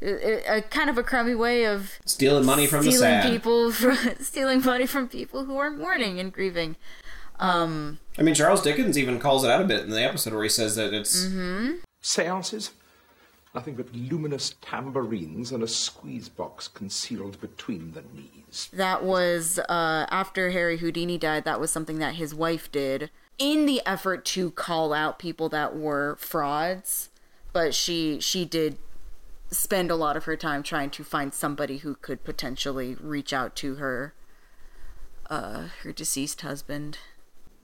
[0.00, 3.30] a, a kind of a crummy way of Stealing money from the stealing sad.
[3.30, 6.76] people from stealing money from people who are mourning and grieving.
[7.38, 10.42] Um, I mean, Charles Dickens even calls it out a bit in the episode where
[10.42, 11.76] he says that it's mm-hmm.
[12.00, 12.72] Seances?
[13.54, 18.68] Nothing but luminous tambourines and a squeeze box concealed between the knees.
[18.72, 21.44] that was uh, after Harry Houdini died.
[21.44, 25.76] That was something that his wife did in the effort to call out people that
[25.76, 27.08] were frauds.
[27.52, 28.78] But she she did
[29.50, 33.56] spend a lot of her time trying to find somebody who could potentially reach out
[33.56, 34.14] to her
[35.30, 36.98] uh, her deceased husband.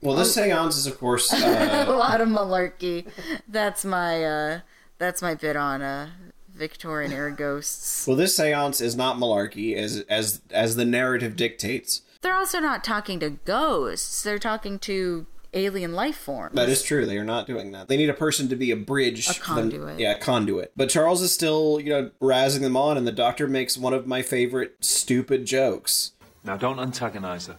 [0.01, 3.07] Well, this séance is of course uh, a lot of malarkey.
[3.47, 4.59] That's my uh
[4.97, 6.09] that's my bit on uh
[6.53, 8.07] Victorian era ghosts.
[8.07, 12.01] well, this séance is not malarkey as as as the narrative dictates.
[12.21, 14.23] They're also not talking to ghosts.
[14.23, 16.55] They're talking to alien life forms.
[16.55, 17.05] That is true.
[17.05, 17.87] They are not doing that.
[17.87, 19.27] They need a person to be a bridge.
[19.29, 19.99] A for them- conduit.
[19.99, 20.71] yeah, a conduit.
[20.75, 24.05] But Charles is still, you know, razzing them on, and the doctor makes one of
[24.07, 26.11] my favorite stupid jokes.
[26.43, 27.55] Now, don't antagonize her.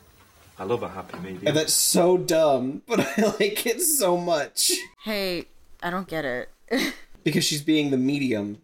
[0.58, 1.46] I love a happy medium.
[1.46, 4.72] And that's so dumb, but I like it so much.
[5.04, 5.46] Hey,
[5.82, 6.48] I don't get it.
[7.24, 8.58] Because she's being the medium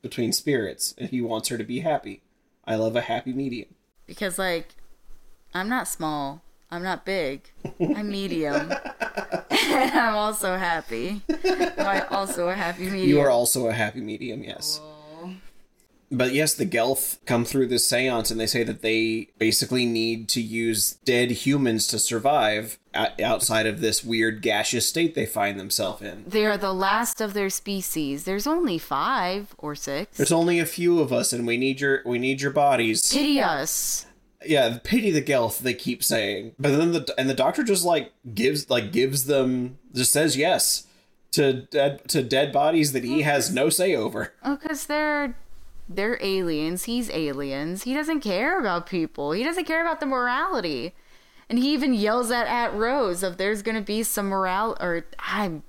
[0.00, 2.22] between spirits, and he wants her to be happy.
[2.64, 3.68] I love a happy medium.
[4.06, 4.74] because like
[5.52, 6.40] I'm not small.
[6.70, 7.42] I'm not big.
[7.78, 8.72] I'm medium.
[9.50, 11.20] and I'm also happy.
[11.78, 13.06] I'm also a happy medium?
[13.08, 14.80] You are also a happy medium, yes.
[14.82, 14.95] Oh.
[16.10, 20.28] But yes, the Gelth come through this seance and they say that they basically need
[20.30, 26.02] to use dead humans to survive outside of this weird gaseous state they find themselves
[26.02, 26.24] in.
[26.26, 28.24] They are the last of their species.
[28.24, 30.16] There's only five or six.
[30.16, 33.12] There's only a few of us, and we need your we need your bodies.
[33.12, 34.06] Pity us.
[34.44, 35.58] Yeah, pity the Gelth.
[35.58, 39.78] They keep saying, but then the and the doctor just like gives like gives them
[39.92, 40.86] just says yes
[41.32, 43.24] to dead to dead bodies that he oh.
[43.24, 44.32] has no say over.
[44.42, 45.36] Oh, because they're
[45.88, 46.84] they're aliens.
[46.84, 47.84] He's aliens.
[47.84, 49.32] He doesn't care about people.
[49.32, 50.94] He doesn't care about the morality.
[51.48, 55.62] And he even yells at at Rose of there's gonna be some morale or I'm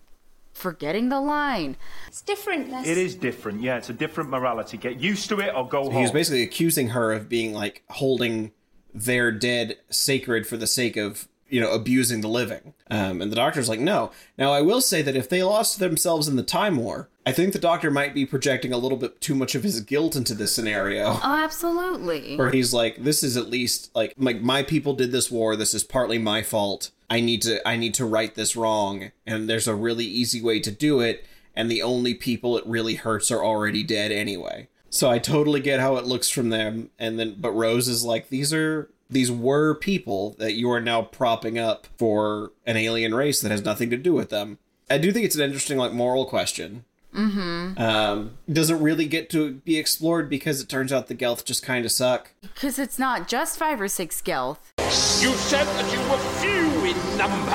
[0.53, 1.78] forgetting the line.
[2.07, 2.72] It's different.
[2.72, 2.88] Less...
[2.88, 3.78] It is different, yeah.
[3.78, 4.78] It's a different morality.
[4.78, 6.01] Get used to it or go He home.
[6.01, 8.51] was basically accusing her of being like holding
[8.93, 12.73] their dead sacred for the sake of you know abusing the living.
[12.89, 14.11] Um, and the doctor's like, no.
[14.37, 17.51] Now I will say that if they lost themselves in the time war, I think
[17.53, 20.55] the doctor might be projecting a little bit too much of his guilt into this
[20.55, 21.19] scenario.
[21.21, 22.37] Oh, absolutely.
[22.37, 25.73] where he's like this is at least like like my people did this war this
[25.73, 29.67] is partly my fault i need to i need to right this wrong and there's
[29.67, 31.25] a really easy way to do it
[31.55, 35.79] and the only people it really hurts are already dead anyway so i totally get
[35.79, 39.73] how it looks from them and then but rose is like these are these were
[39.73, 43.97] people that you are now propping up for an alien race that has nothing to
[43.97, 44.57] do with them
[44.89, 46.83] i do think it's an interesting like moral question
[47.17, 51.83] um, doesn't really get to be explored because it turns out the Gelth just kind
[51.83, 52.31] of suck.
[52.41, 54.59] Because it's not just five or six Gelth.
[54.77, 57.47] You said that you were few in number.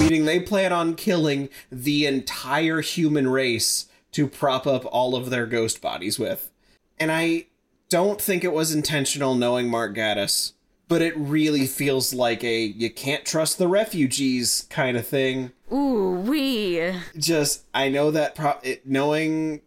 [0.00, 5.46] Meaning they plan on killing the entire human race to prop up all of their
[5.46, 6.50] ghost bodies with.
[6.98, 7.46] And I
[7.88, 10.52] don't think it was intentional knowing Mark Gatiss,
[10.88, 15.52] but it really feels like a you can't trust the refugees kind of thing.
[15.72, 16.92] Ooh, we.
[17.16, 19.60] Just I know that pro- it, knowing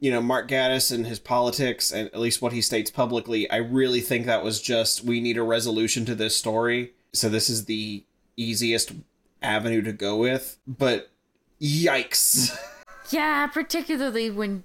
[0.00, 3.56] you know Mark Gatiss and his politics and at least what he states publicly, I
[3.56, 6.92] really think that was just we need a resolution to this story.
[7.12, 8.04] So this is the
[8.36, 8.92] easiest
[9.42, 11.10] avenue to go with, but
[11.60, 12.56] yikes.
[13.10, 14.64] Yeah, particularly when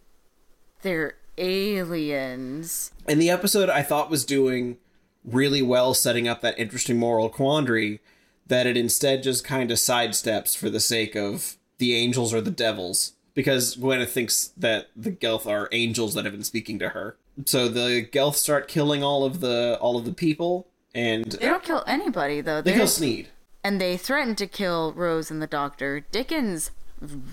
[0.81, 2.91] they're aliens.
[3.07, 4.77] and the episode I thought was doing
[5.23, 7.99] really well setting up that interesting moral quandary
[8.47, 12.51] that it instead just kind of sidesteps for the sake of the angels or the
[12.51, 17.17] devils because Gwyneth thinks that the Gelth are angels that have been speaking to her.
[17.45, 21.63] So the Gelth start killing all of the all of the people and They don't
[21.63, 22.61] kill anybody though.
[22.61, 23.27] they They kill Sneed.
[23.63, 25.99] and they threaten to kill Rose and the Doctor.
[26.11, 26.71] Dickens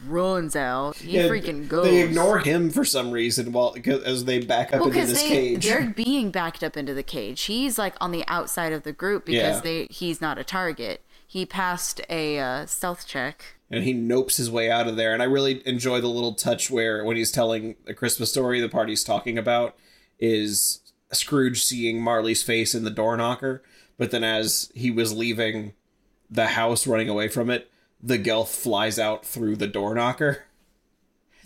[0.07, 0.97] runs out.
[0.97, 1.85] He Yeah, freaking goes.
[1.87, 5.29] They ignore him for some reason while as they back up Well, into this they
[5.29, 5.65] cage.
[5.65, 7.43] they're being backed up into the cage.
[7.45, 9.61] He's like on the outside of the group because Yeah.
[9.61, 11.01] they he's not a target.
[11.27, 13.57] He passed a uh, stealth check.
[13.71, 15.12] and he nopes his way out of there.
[15.12, 18.69] And I really enjoy the little touch where when he's telling the Christmas story, the
[18.69, 19.75] part he's talking about
[20.21, 23.62] is Scrooge seeing Marley's face in the door knocker.
[23.99, 25.73] But then as he was leaving
[26.31, 27.71] the house, running away from it,
[28.05, 30.45] the Gelth flies out through the door knocker.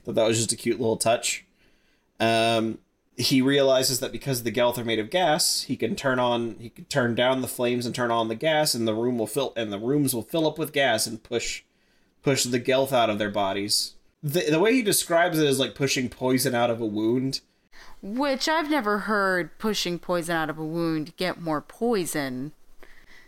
[0.04, 1.46] Thought that was just a cute little touch.
[2.18, 2.78] Um,
[3.16, 6.70] he realizes that because the Gelth are made of gas, he can turn on, he
[6.70, 9.52] can turn down the flames and turn on the gas, and the room will fill,
[9.56, 11.62] and the rooms will fill up with gas and push
[12.22, 13.94] push the Gelth out of their bodies.
[14.22, 17.40] The, the way he describes it is like pushing poison out of a wound.
[18.02, 22.52] Which I've never heard pushing poison out of a wound get more poison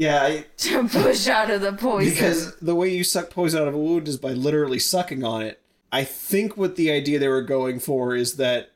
[0.01, 2.11] Yeah, I, to push out of the poison.
[2.11, 5.43] because the way you suck poison out of a wound is by literally sucking on
[5.43, 5.61] it.
[5.93, 8.71] I think what the idea they were going for is that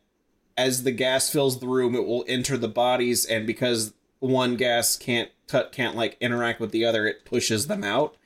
[0.59, 4.97] as the gas fills the room, it will enter the bodies, and because one gas
[4.97, 8.17] can't cut can't like interact with the other, it pushes them out.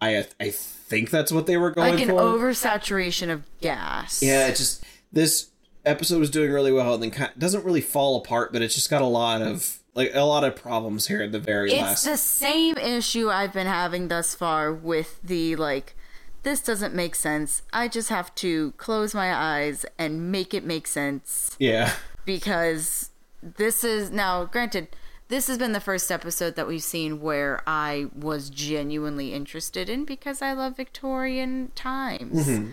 [0.00, 1.98] I I think that's what they were going for.
[1.98, 2.20] like an for.
[2.20, 4.22] oversaturation of gas.
[4.22, 5.48] Yeah, it just this
[5.84, 8.90] episode was doing really well, and then kind doesn't really fall apart, but it's just
[8.90, 12.04] got a lot of like a lot of problems here at the very It's last.
[12.04, 15.94] the same issue I've been having thus far with the like
[16.42, 17.62] this doesn't make sense.
[17.72, 23.10] I just have to close my eyes and make it make sense yeah, because
[23.42, 24.88] this is now granted
[25.28, 30.04] this has been the first episode that we've seen where I was genuinely interested in
[30.04, 32.46] because I love Victorian times.
[32.46, 32.72] Mm-hmm.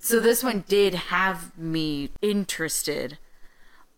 [0.00, 3.18] So this one did have me interested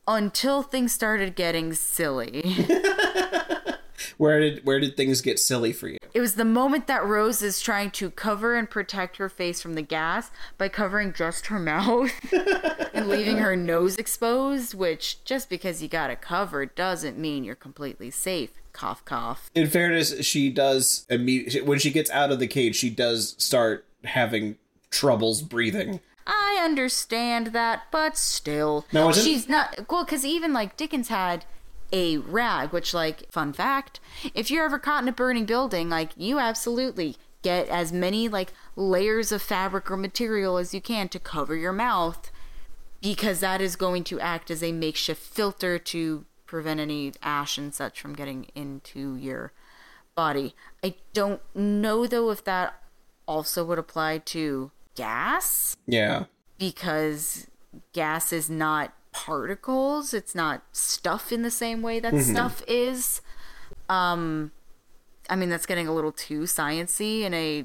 [0.06, 2.64] until things started getting silly.
[4.16, 5.98] where did where did things get silly for you?
[6.12, 9.74] It was the moment that Rose is trying to cover and protect her face from
[9.74, 12.12] the gas by covering just her mouth
[12.94, 17.54] and leaving her nose exposed, which just because you got it covered doesn't mean you're
[17.54, 18.50] completely safe.
[18.72, 19.50] Cough, cough.
[19.54, 23.86] In fairness, she does immediately when she gets out of the cage, she does start
[24.04, 24.56] having
[24.90, 26.00] troubles breathing.
[26.26, 28.86] I understand that, but still,
[29.18, 31.44] it- she's not well because even like Dickens had
[31.92, 34.00] a rag, which like fun fact,
[34.34, 38.52] if you're ever caught in a burning building, like you absolutely get as many like
[38.74, 42.30] layers of fabric or material as you can to cover your mouth
[43.02, 47.74] because that is going to act as a makeshift filter to prevent any ash and
[47.74, 49.52] such from getting into your
[50.14, 50.54] body.
[50.82, 52.82] I don't know though if that
[53.28, 56.24] also would apply to gas Yeah.
[56.58, 57.46] because
[57.92, 63.20] gas is not particles it's not stuff in the same way that stuff is
[63.88, 64.50] um
[65.30, 67.64] i mean that's getting a little too sciency in a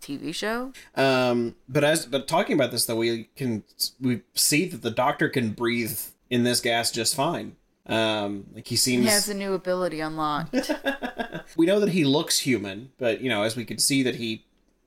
[0.00, 3.64] tv show Um, but as but talking about this though, we can
[4.00, 5.98] we see that the doctor can breathe
[6.30, 7.56] in this gas just fine.
[7.86, 9.04] Um, like he seems.
[9.04, 10.54] he has a new ability unlocked
[11.56, 14.44] we know that he looks human, but you know, as we can see that he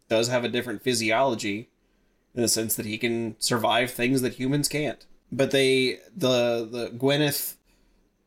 [0.07, 1.67] does have a different physiology
[2.35, 5.05] in the sense that he can survive things that humans can't.
[5.31, 7.55] But they the the Gwyneth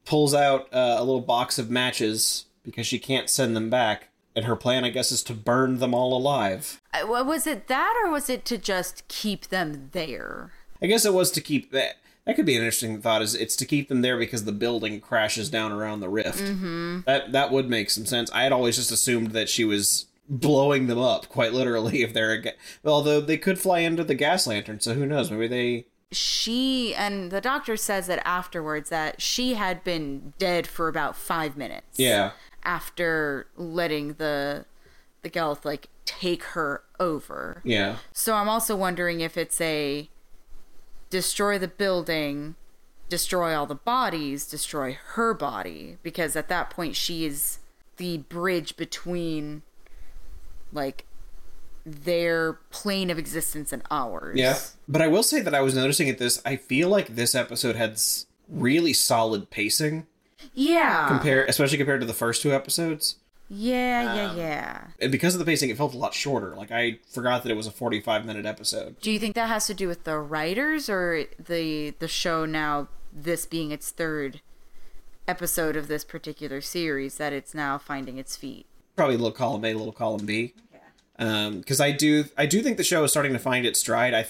[0.05, 4.47] pulls out uh, a little box of matches because she can't send them back, and
[4.47, 6.81] her plan, I guess, is to burn them all alive.
[6.93, 10.53] I- was it that or was it to just keep them there
[10.85, 11.97] I guess it was to keep that.
[12.27, 13.23] That could be an interesting thought.
[13.23, 16.45] Is it's to keep them there because the building crashes down around the rift.
[16.45, 17.01] Mm-hmm.
[17.07, 18.31] That that would make some sense.
[18.33, 22.03] I had always just assumed that she was blowing them up, quite literally.
[22.03, 22.53] If they're a ga-
[22.85, 25.31] although they could fly into the gas lantern, so who knows?
[25.31, 25.87] Maybe they.
[26.13, 31.57] she and the doctor says that afterwards that she had been dead for about five
[31.57, 34.65] minutes Yeah, after letting the
[35.23, 40.09] the Gelth like take her over yeah, So I'm also wondering if it's a
[41.11, 42.55] destroy the building,
[43.09, 47.59] destroy all the bodies, destroy her body, because at that point she is
[47.97, 49.63] the bridge between
[50.75, 51.07] like
[51.87, 54.37] their plane of existence and ours.
[54.39, 54.59] yeah.
[54.89, 56.41] But I will say that I was noticing at this.
[56.45, 58.01] I feel like this episode had
[58.49, 60.07] really solid pacing,
[60.55, 61.09] Yeah.
[61.09, 63.17] compare especially compared to the first two episodes.
[63.51, 64.85] yeah, yeah, um, yeah.
[65.01, 66.55] And because of the pacing, it felt a lot shorter.
[66.55, 68.99] Like I forgot that it was a forty-five minute episode.
[69.01, 72.89] Do you think that has to do with the writers or the the show now
[73.13, 74.41] this being its third
[75.29, 78.65] episode of this particular series that it's now finding its feet?
[78.97, 80.55] probably a little column A, A, little column B.
[81.19, 84.15] Um, because I do, I do think the show is starting to find its stride.
[84.15, 84.27] I,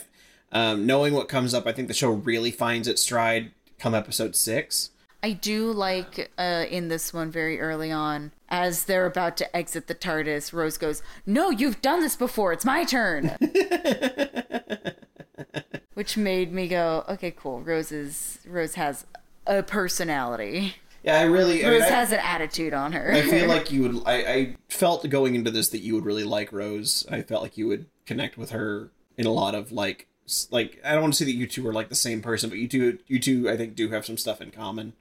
[0.53, 4.37] um, knowing what comes up, I think the show really finds its stride come episode
[4.37, 4.91] six.
[5.22, 9.87] I do like uh, in this one very early on, as they're about to exit
[9.87, 12.53] the TARDIS, Rose goes, No, you've done this before.
[12.53, 13.35] It's my turn.
[15.95, 17.62] Which made me go, Okay, cool.
[17.62, 19.07] Rose is Rose has
[19.47, 20.74] a personality.
[21.05, 23.13] Yeah, I really, I, mean, Rose I, has an attitude on her.
[23.13, 24.03] I feel like you would.
[24.07, 27.07] I, I felt going into this that you would really like Rose.
[27.11, 30.09] I felt like you would connect with her in a lot of like,
[30.51, 32.59] like I don't want to say that you two are like the same person, but
[32.59, 34.95] you two, you two, I think do have some stuff in common.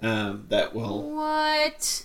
[0.00, 1.10] Um, that will.
[1.14, 2.04] what?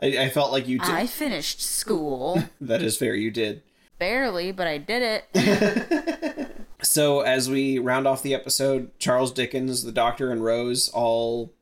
[0.00, 0.90] I, I felt like you two.
[0.90, 2.42] I finished school.
[2.62, 3.14] that is fair.
[3.14, 3.62] You did.
[3.98, 6.48] Barely, but I did it.
[6.82, 11.52] So as we round off the episode, Charles Dickens, the Doctor, and Rose all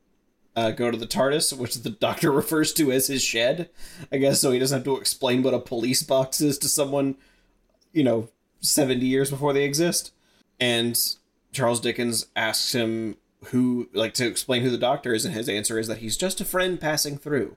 [0.56, 3.70] uh, go to the TARDIS, which the Doctor refers to as his shed.
[4.12, 7.16] I guess so he doesn't have to explain what a police box is to someone,
[7.92, 8.28] you know,
[8.60, 10.12] seventy years before they exist.
[10.58, 10.98] And
[11.52, 15.78] Charles Dickens asks him who, like, to explain who the Doctor is, and his answer
[15.78, 17.56] is that he's just a friend passing through,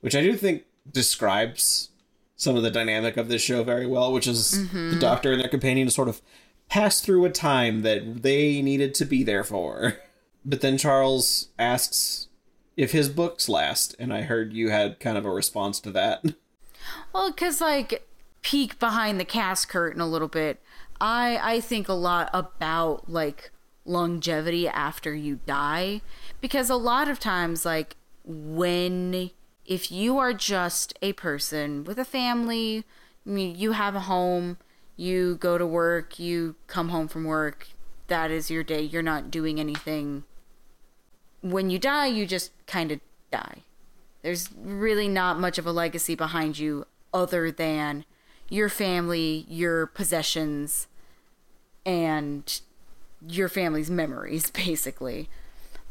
[0.00, 1.90] which I do think describes
[2.34, 5.48] some of the dynamic of this show very well, which is the Doctor and their
[5.48, 6.20] companion to sort of
[6.68, 9.98] pass through a time that they needed to be there for.
[10.48, 12.28] But then Charles asks
[12.74, 16.24] if his books last, and I heard you had kind of a response to that.
[17.12, 18.08] Well, because like
[18.40, 20.62] peek behind the cast curtain a little bit,
[21.02, 23.50] I I think a lot about like
[23.84, 26.00] longevity after you die,
[26.40, 29.30] because a lot of times like when
[29.66, 32.84] if you are just a person with a family,
[33.26, 34.56] I mean, you have a home,
[34.96, 37.68] you go to work, you come home from work,
[38.06, 38.80] that is your day.
[38.80, 40.24] You're not doing anything.
[41.40, 43.62] When you die, you just kind of die.
[44.22, 48.04] There's really not much of a legacy behind you other than
[48.48, 50.86] your family, your possessions,
[51.86, 52.60] and
[53.26, 55.28] your family's memories, basically.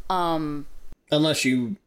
[0.09, 0.67] Um,
[1.11, 1.77] Unless you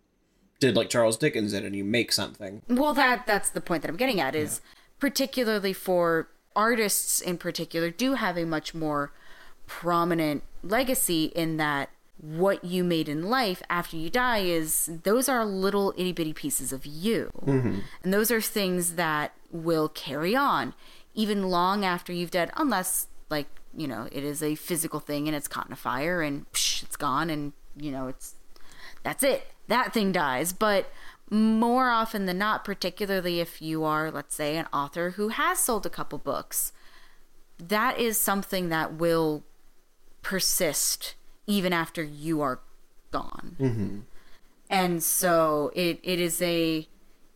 [0.60, 2.62] did like Charles Dickens did and you make something.
[2.68, 4.60] well, that that's the point that I'm getting at is
[4.98, 9.12] particularly for artists in particular do have a much more
[9.66, 11.88] prominent legacy in that
[12.20, 16.72] what you made in life after you die is those are little itty bitty pieces
[16.72, 17.30] of you.
[17.44, 17.78] Mm-hmm.
[18.02, 20.74] And those are things that will carry on
[21.14, 23.46] even long after you've dead, unless like
[23.76, 26.82] you know, it is a physical thing and it's caught in a fire and psh,
[26.82, 28.34] it's gone and, you know, it's
[29.02, 29.46] that's it.
[29.68, 30.52] That thing dies.
[30.52, 30.90] But
[31.30, 35.86] more often than not, particularly if you are, let's say, an author who has sold
[35.86, 36.72] a couple books,
[37.58, 39.44] that is something that will
[40.22, 41.14] persist
[41.50, 42.60] even after you are
[43.10, 44.04] gone.
[44.68, 46.86] And so it, it is a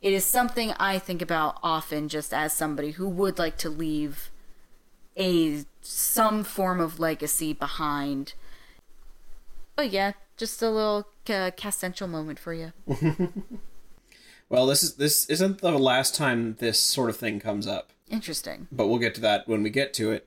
[0.00, 4.30] it is something I think about often just as somebody who would like to leave
[5.18, 8.34] a some form of legacy behind.
[9.76, 12.72] But yeah, just a little uh, castential moment for you.
[14.50, 18.68] Well, this is this isn't the last time this sort of thing comes up, Interesting.
[18.70, 20.26] but we'll get to that when we get to it.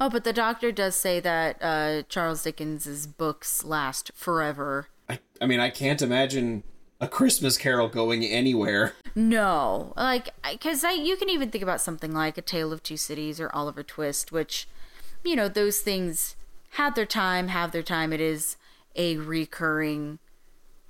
[0.00, 4.88] Oh, but the doctor does say that uh, Charles Dickens's books last forever.
[5.08, 6.62] I, I mean, I can't imagine
[7.00, 8.94] a Christmas Carol going anywhere.
[9.14, 12.96] No, like because I you can even think about something like A Tale of Two
[12.96, 14.66] Cities or Oliver Twist, which
[15.24, 16.36] you know those things
[16.70, 18.12] had their time, have their time.
[18.12, 18.56] It is
[18.96, 20.18] a recurring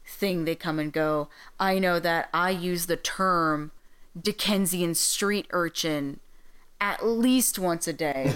[0.06, 0.44] thing.
[0.44, 1.28] They come and go.
[1.58, 3.72] I know that I use the term
[4.18, 6.20] Dickensian street urchin
[6.84, 8.30] at least once a day,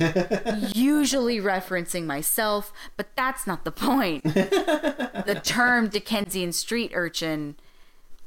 [0.74, 4.24] usually referencing myself, but that's not the point.
[4.24, 7.56] the term Dickensian street urchin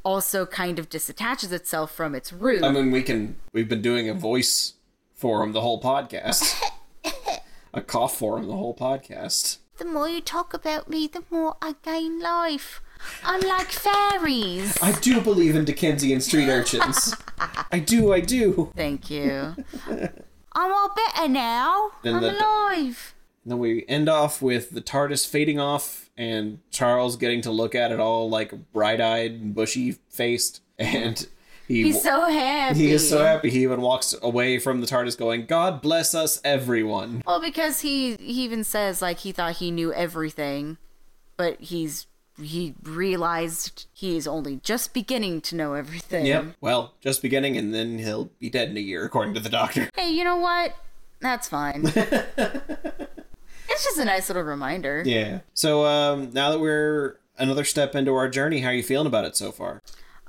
[0.04, 2.64] also kind of disattaches itself from its root.
[2.64, 3.38] I mean, we can.
[3.52, 4.74] We've been doing a voice
[5.16, 6.54] forum the whole podcast,
[7.74, 9.58] a cough forum the whole podcast.
[9.78, 12.80] The more you talk about me, the more I gain life.
[13.24, 14.78] I'm fairies.
[14.82, 17.16] I do believe in Dickensian street urchins.
[17.72, 18.14] I do.
[18.14, 18.72] I do.
[18.76, 19.56] Thank you.
[20.54, 21.92] I'm all better now.
[22.04, 23.16] Then I'm the- alive.
[23.46, 27.92] Then we end off with the TARDIS fading off and Charles getting to look at
[27.92, 31.26] it all like bright-eyed and bushy-faced, and
[31.68, 32.78] he He's so happy.
[32.80, 33.50] he is so happy.
[33.50, 38.16] He even walks away from the TARDIS, going, "God bless us, everyone." Well, because he
[38.18, 40.78] he even says like he thought he knew everything,
[41.38, 42.06] but he's
[42.42, 46.26] he realized he is only just beginning to know everything.
[46.26, 46.56] Yep.
[46.62, 49.90] Well, just beginning, and then he'll be dead in a year, according to the Doctor.
[49.96, 50.76] Hey, you know what?
[51.20, 51.84] That's fine.
[51.96, 55.04] it's just a nice little reminder.
[55.06, 55.42] Yeah.
[55.54, 59.26] So um, now that we're another step into our journey, how are you feeling about
[59.26, 59.82] it so far?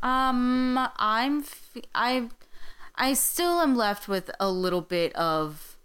[0.02, 1.44] Um, I'm
[1.94, 2.28] I,
[2.96, 5.76] I still am left with a little bit of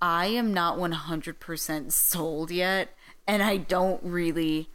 [0.00, 2.94] I am not 100% sold yet
[3.26, 4.68] and I don't really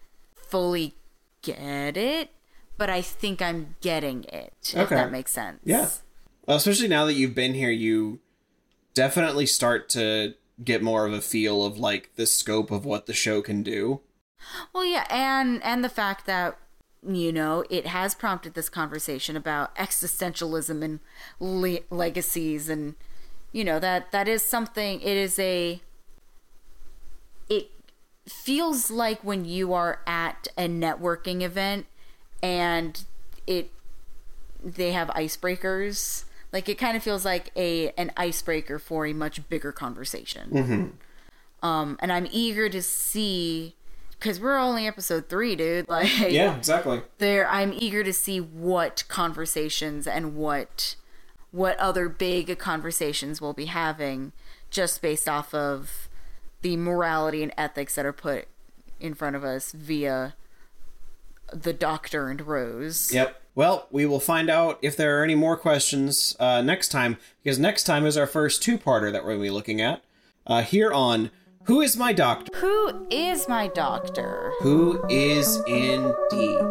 [0.51, 0.93] fully
[1.41, 2.29] get it,
[2.77, 4.53] but I think I'm getting it.
[4.61, 4.95] If Okay.
[4.95, 5.59] that makes sense.
[5.63, 5.89] Yeah.
[6.45, 8.19] Well, especially now that you've been here, you
[8.93, 13.13] definitely start to get more of a feel of like the scope of what the
[13.13, 14.01] show can do.
[14.73, 16.57] Well, yeah, and and the fact that
[17.07, 20.99] you know it has prompted this conversation about existentialism and
[21.39, 22.95] le- legacies, and
[23.51, 24.99] you know that that is something.
[25.01, 25.81] It is a.
[27.49, 27.69] It
[28.31, 31.85] feels like when you are at a networking event,
[32.41, 33.03] and
[33.45, 33.71] it
[34.63, 36.25] they have icebreakers.
[36.51, 40.97] Like it kind of feels like a an icebreaker for a much bigger conversation.
[41.63, 43.75] Um, and I'm eager to see
[44.11, 45.87] because we're only episode three, dude.
[45.89, 47.01] Like, Yeah, exactly.
[47.17, 50.95] there, I'm eager to see what conversations and what
[51.51, 54.31] what other big conversations we'll be having,
[54.69, 56.07] just based off of
[56.61, 58.47] the morality and ethics that are put
[58.99, 60.35] in front of us via
[61.51, 63.11] the Doctor and Rose.
[63.13, 63.41] Yep.
[63.53, 67.59] Well, we will find out if there are any more questions uh, next time, because
[67.59, 70.03] next time is our first two-parter that we're going to be looking at
[70.47, 71.31] uh, here on
[71.65, 72.57] Who is My Doctor?
[72.59, 74.53] Who is my doctor?
[74.61, 76.61] Who is indeed?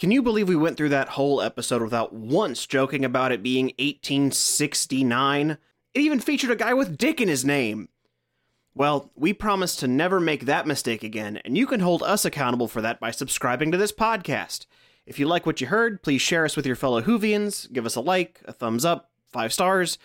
[0.00, 3.66] Can you believe we went through that whole episode without once joking about it being
[3.78, 5.50] 1869?
[5.50, 5.58] It
[6.00, 7.88] even featured a guy with Dick in his name.
[8.76, 12.68] Well, we promise to never make that mistake again, and you can hold us accountable
[12.68, 14.66] for that by subscribing to this podcast.
[15.04, 17.96] If you like what you heard, please share us with your fellow Whovians, give us
[17.96, 19.98] a like, a thumbs up, five stars,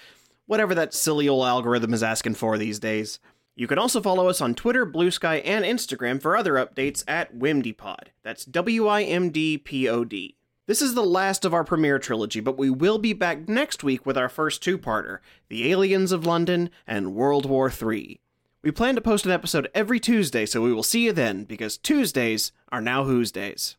[0.47, 3.19] whatever that silly old algorithm is asking for these days.
[3.55, 7.35] You can also follow us on Twitter, Blue Sky, and Instagram for other updates at
[7.35, 8.07] WimDpod.
[8.23, 10.37] That's W I M D P O D.
[10.65, 14.05] This is the last of our premiere trilogy, but we will be back next week
[14.05, 18.19] with our first two parter The Aliens of London and World War III.
[18.63, 21.77] We plan to post an episode every Tuesday, so we will see you then, because
[21.77, 23.75] Tuesdays are now Who's Days.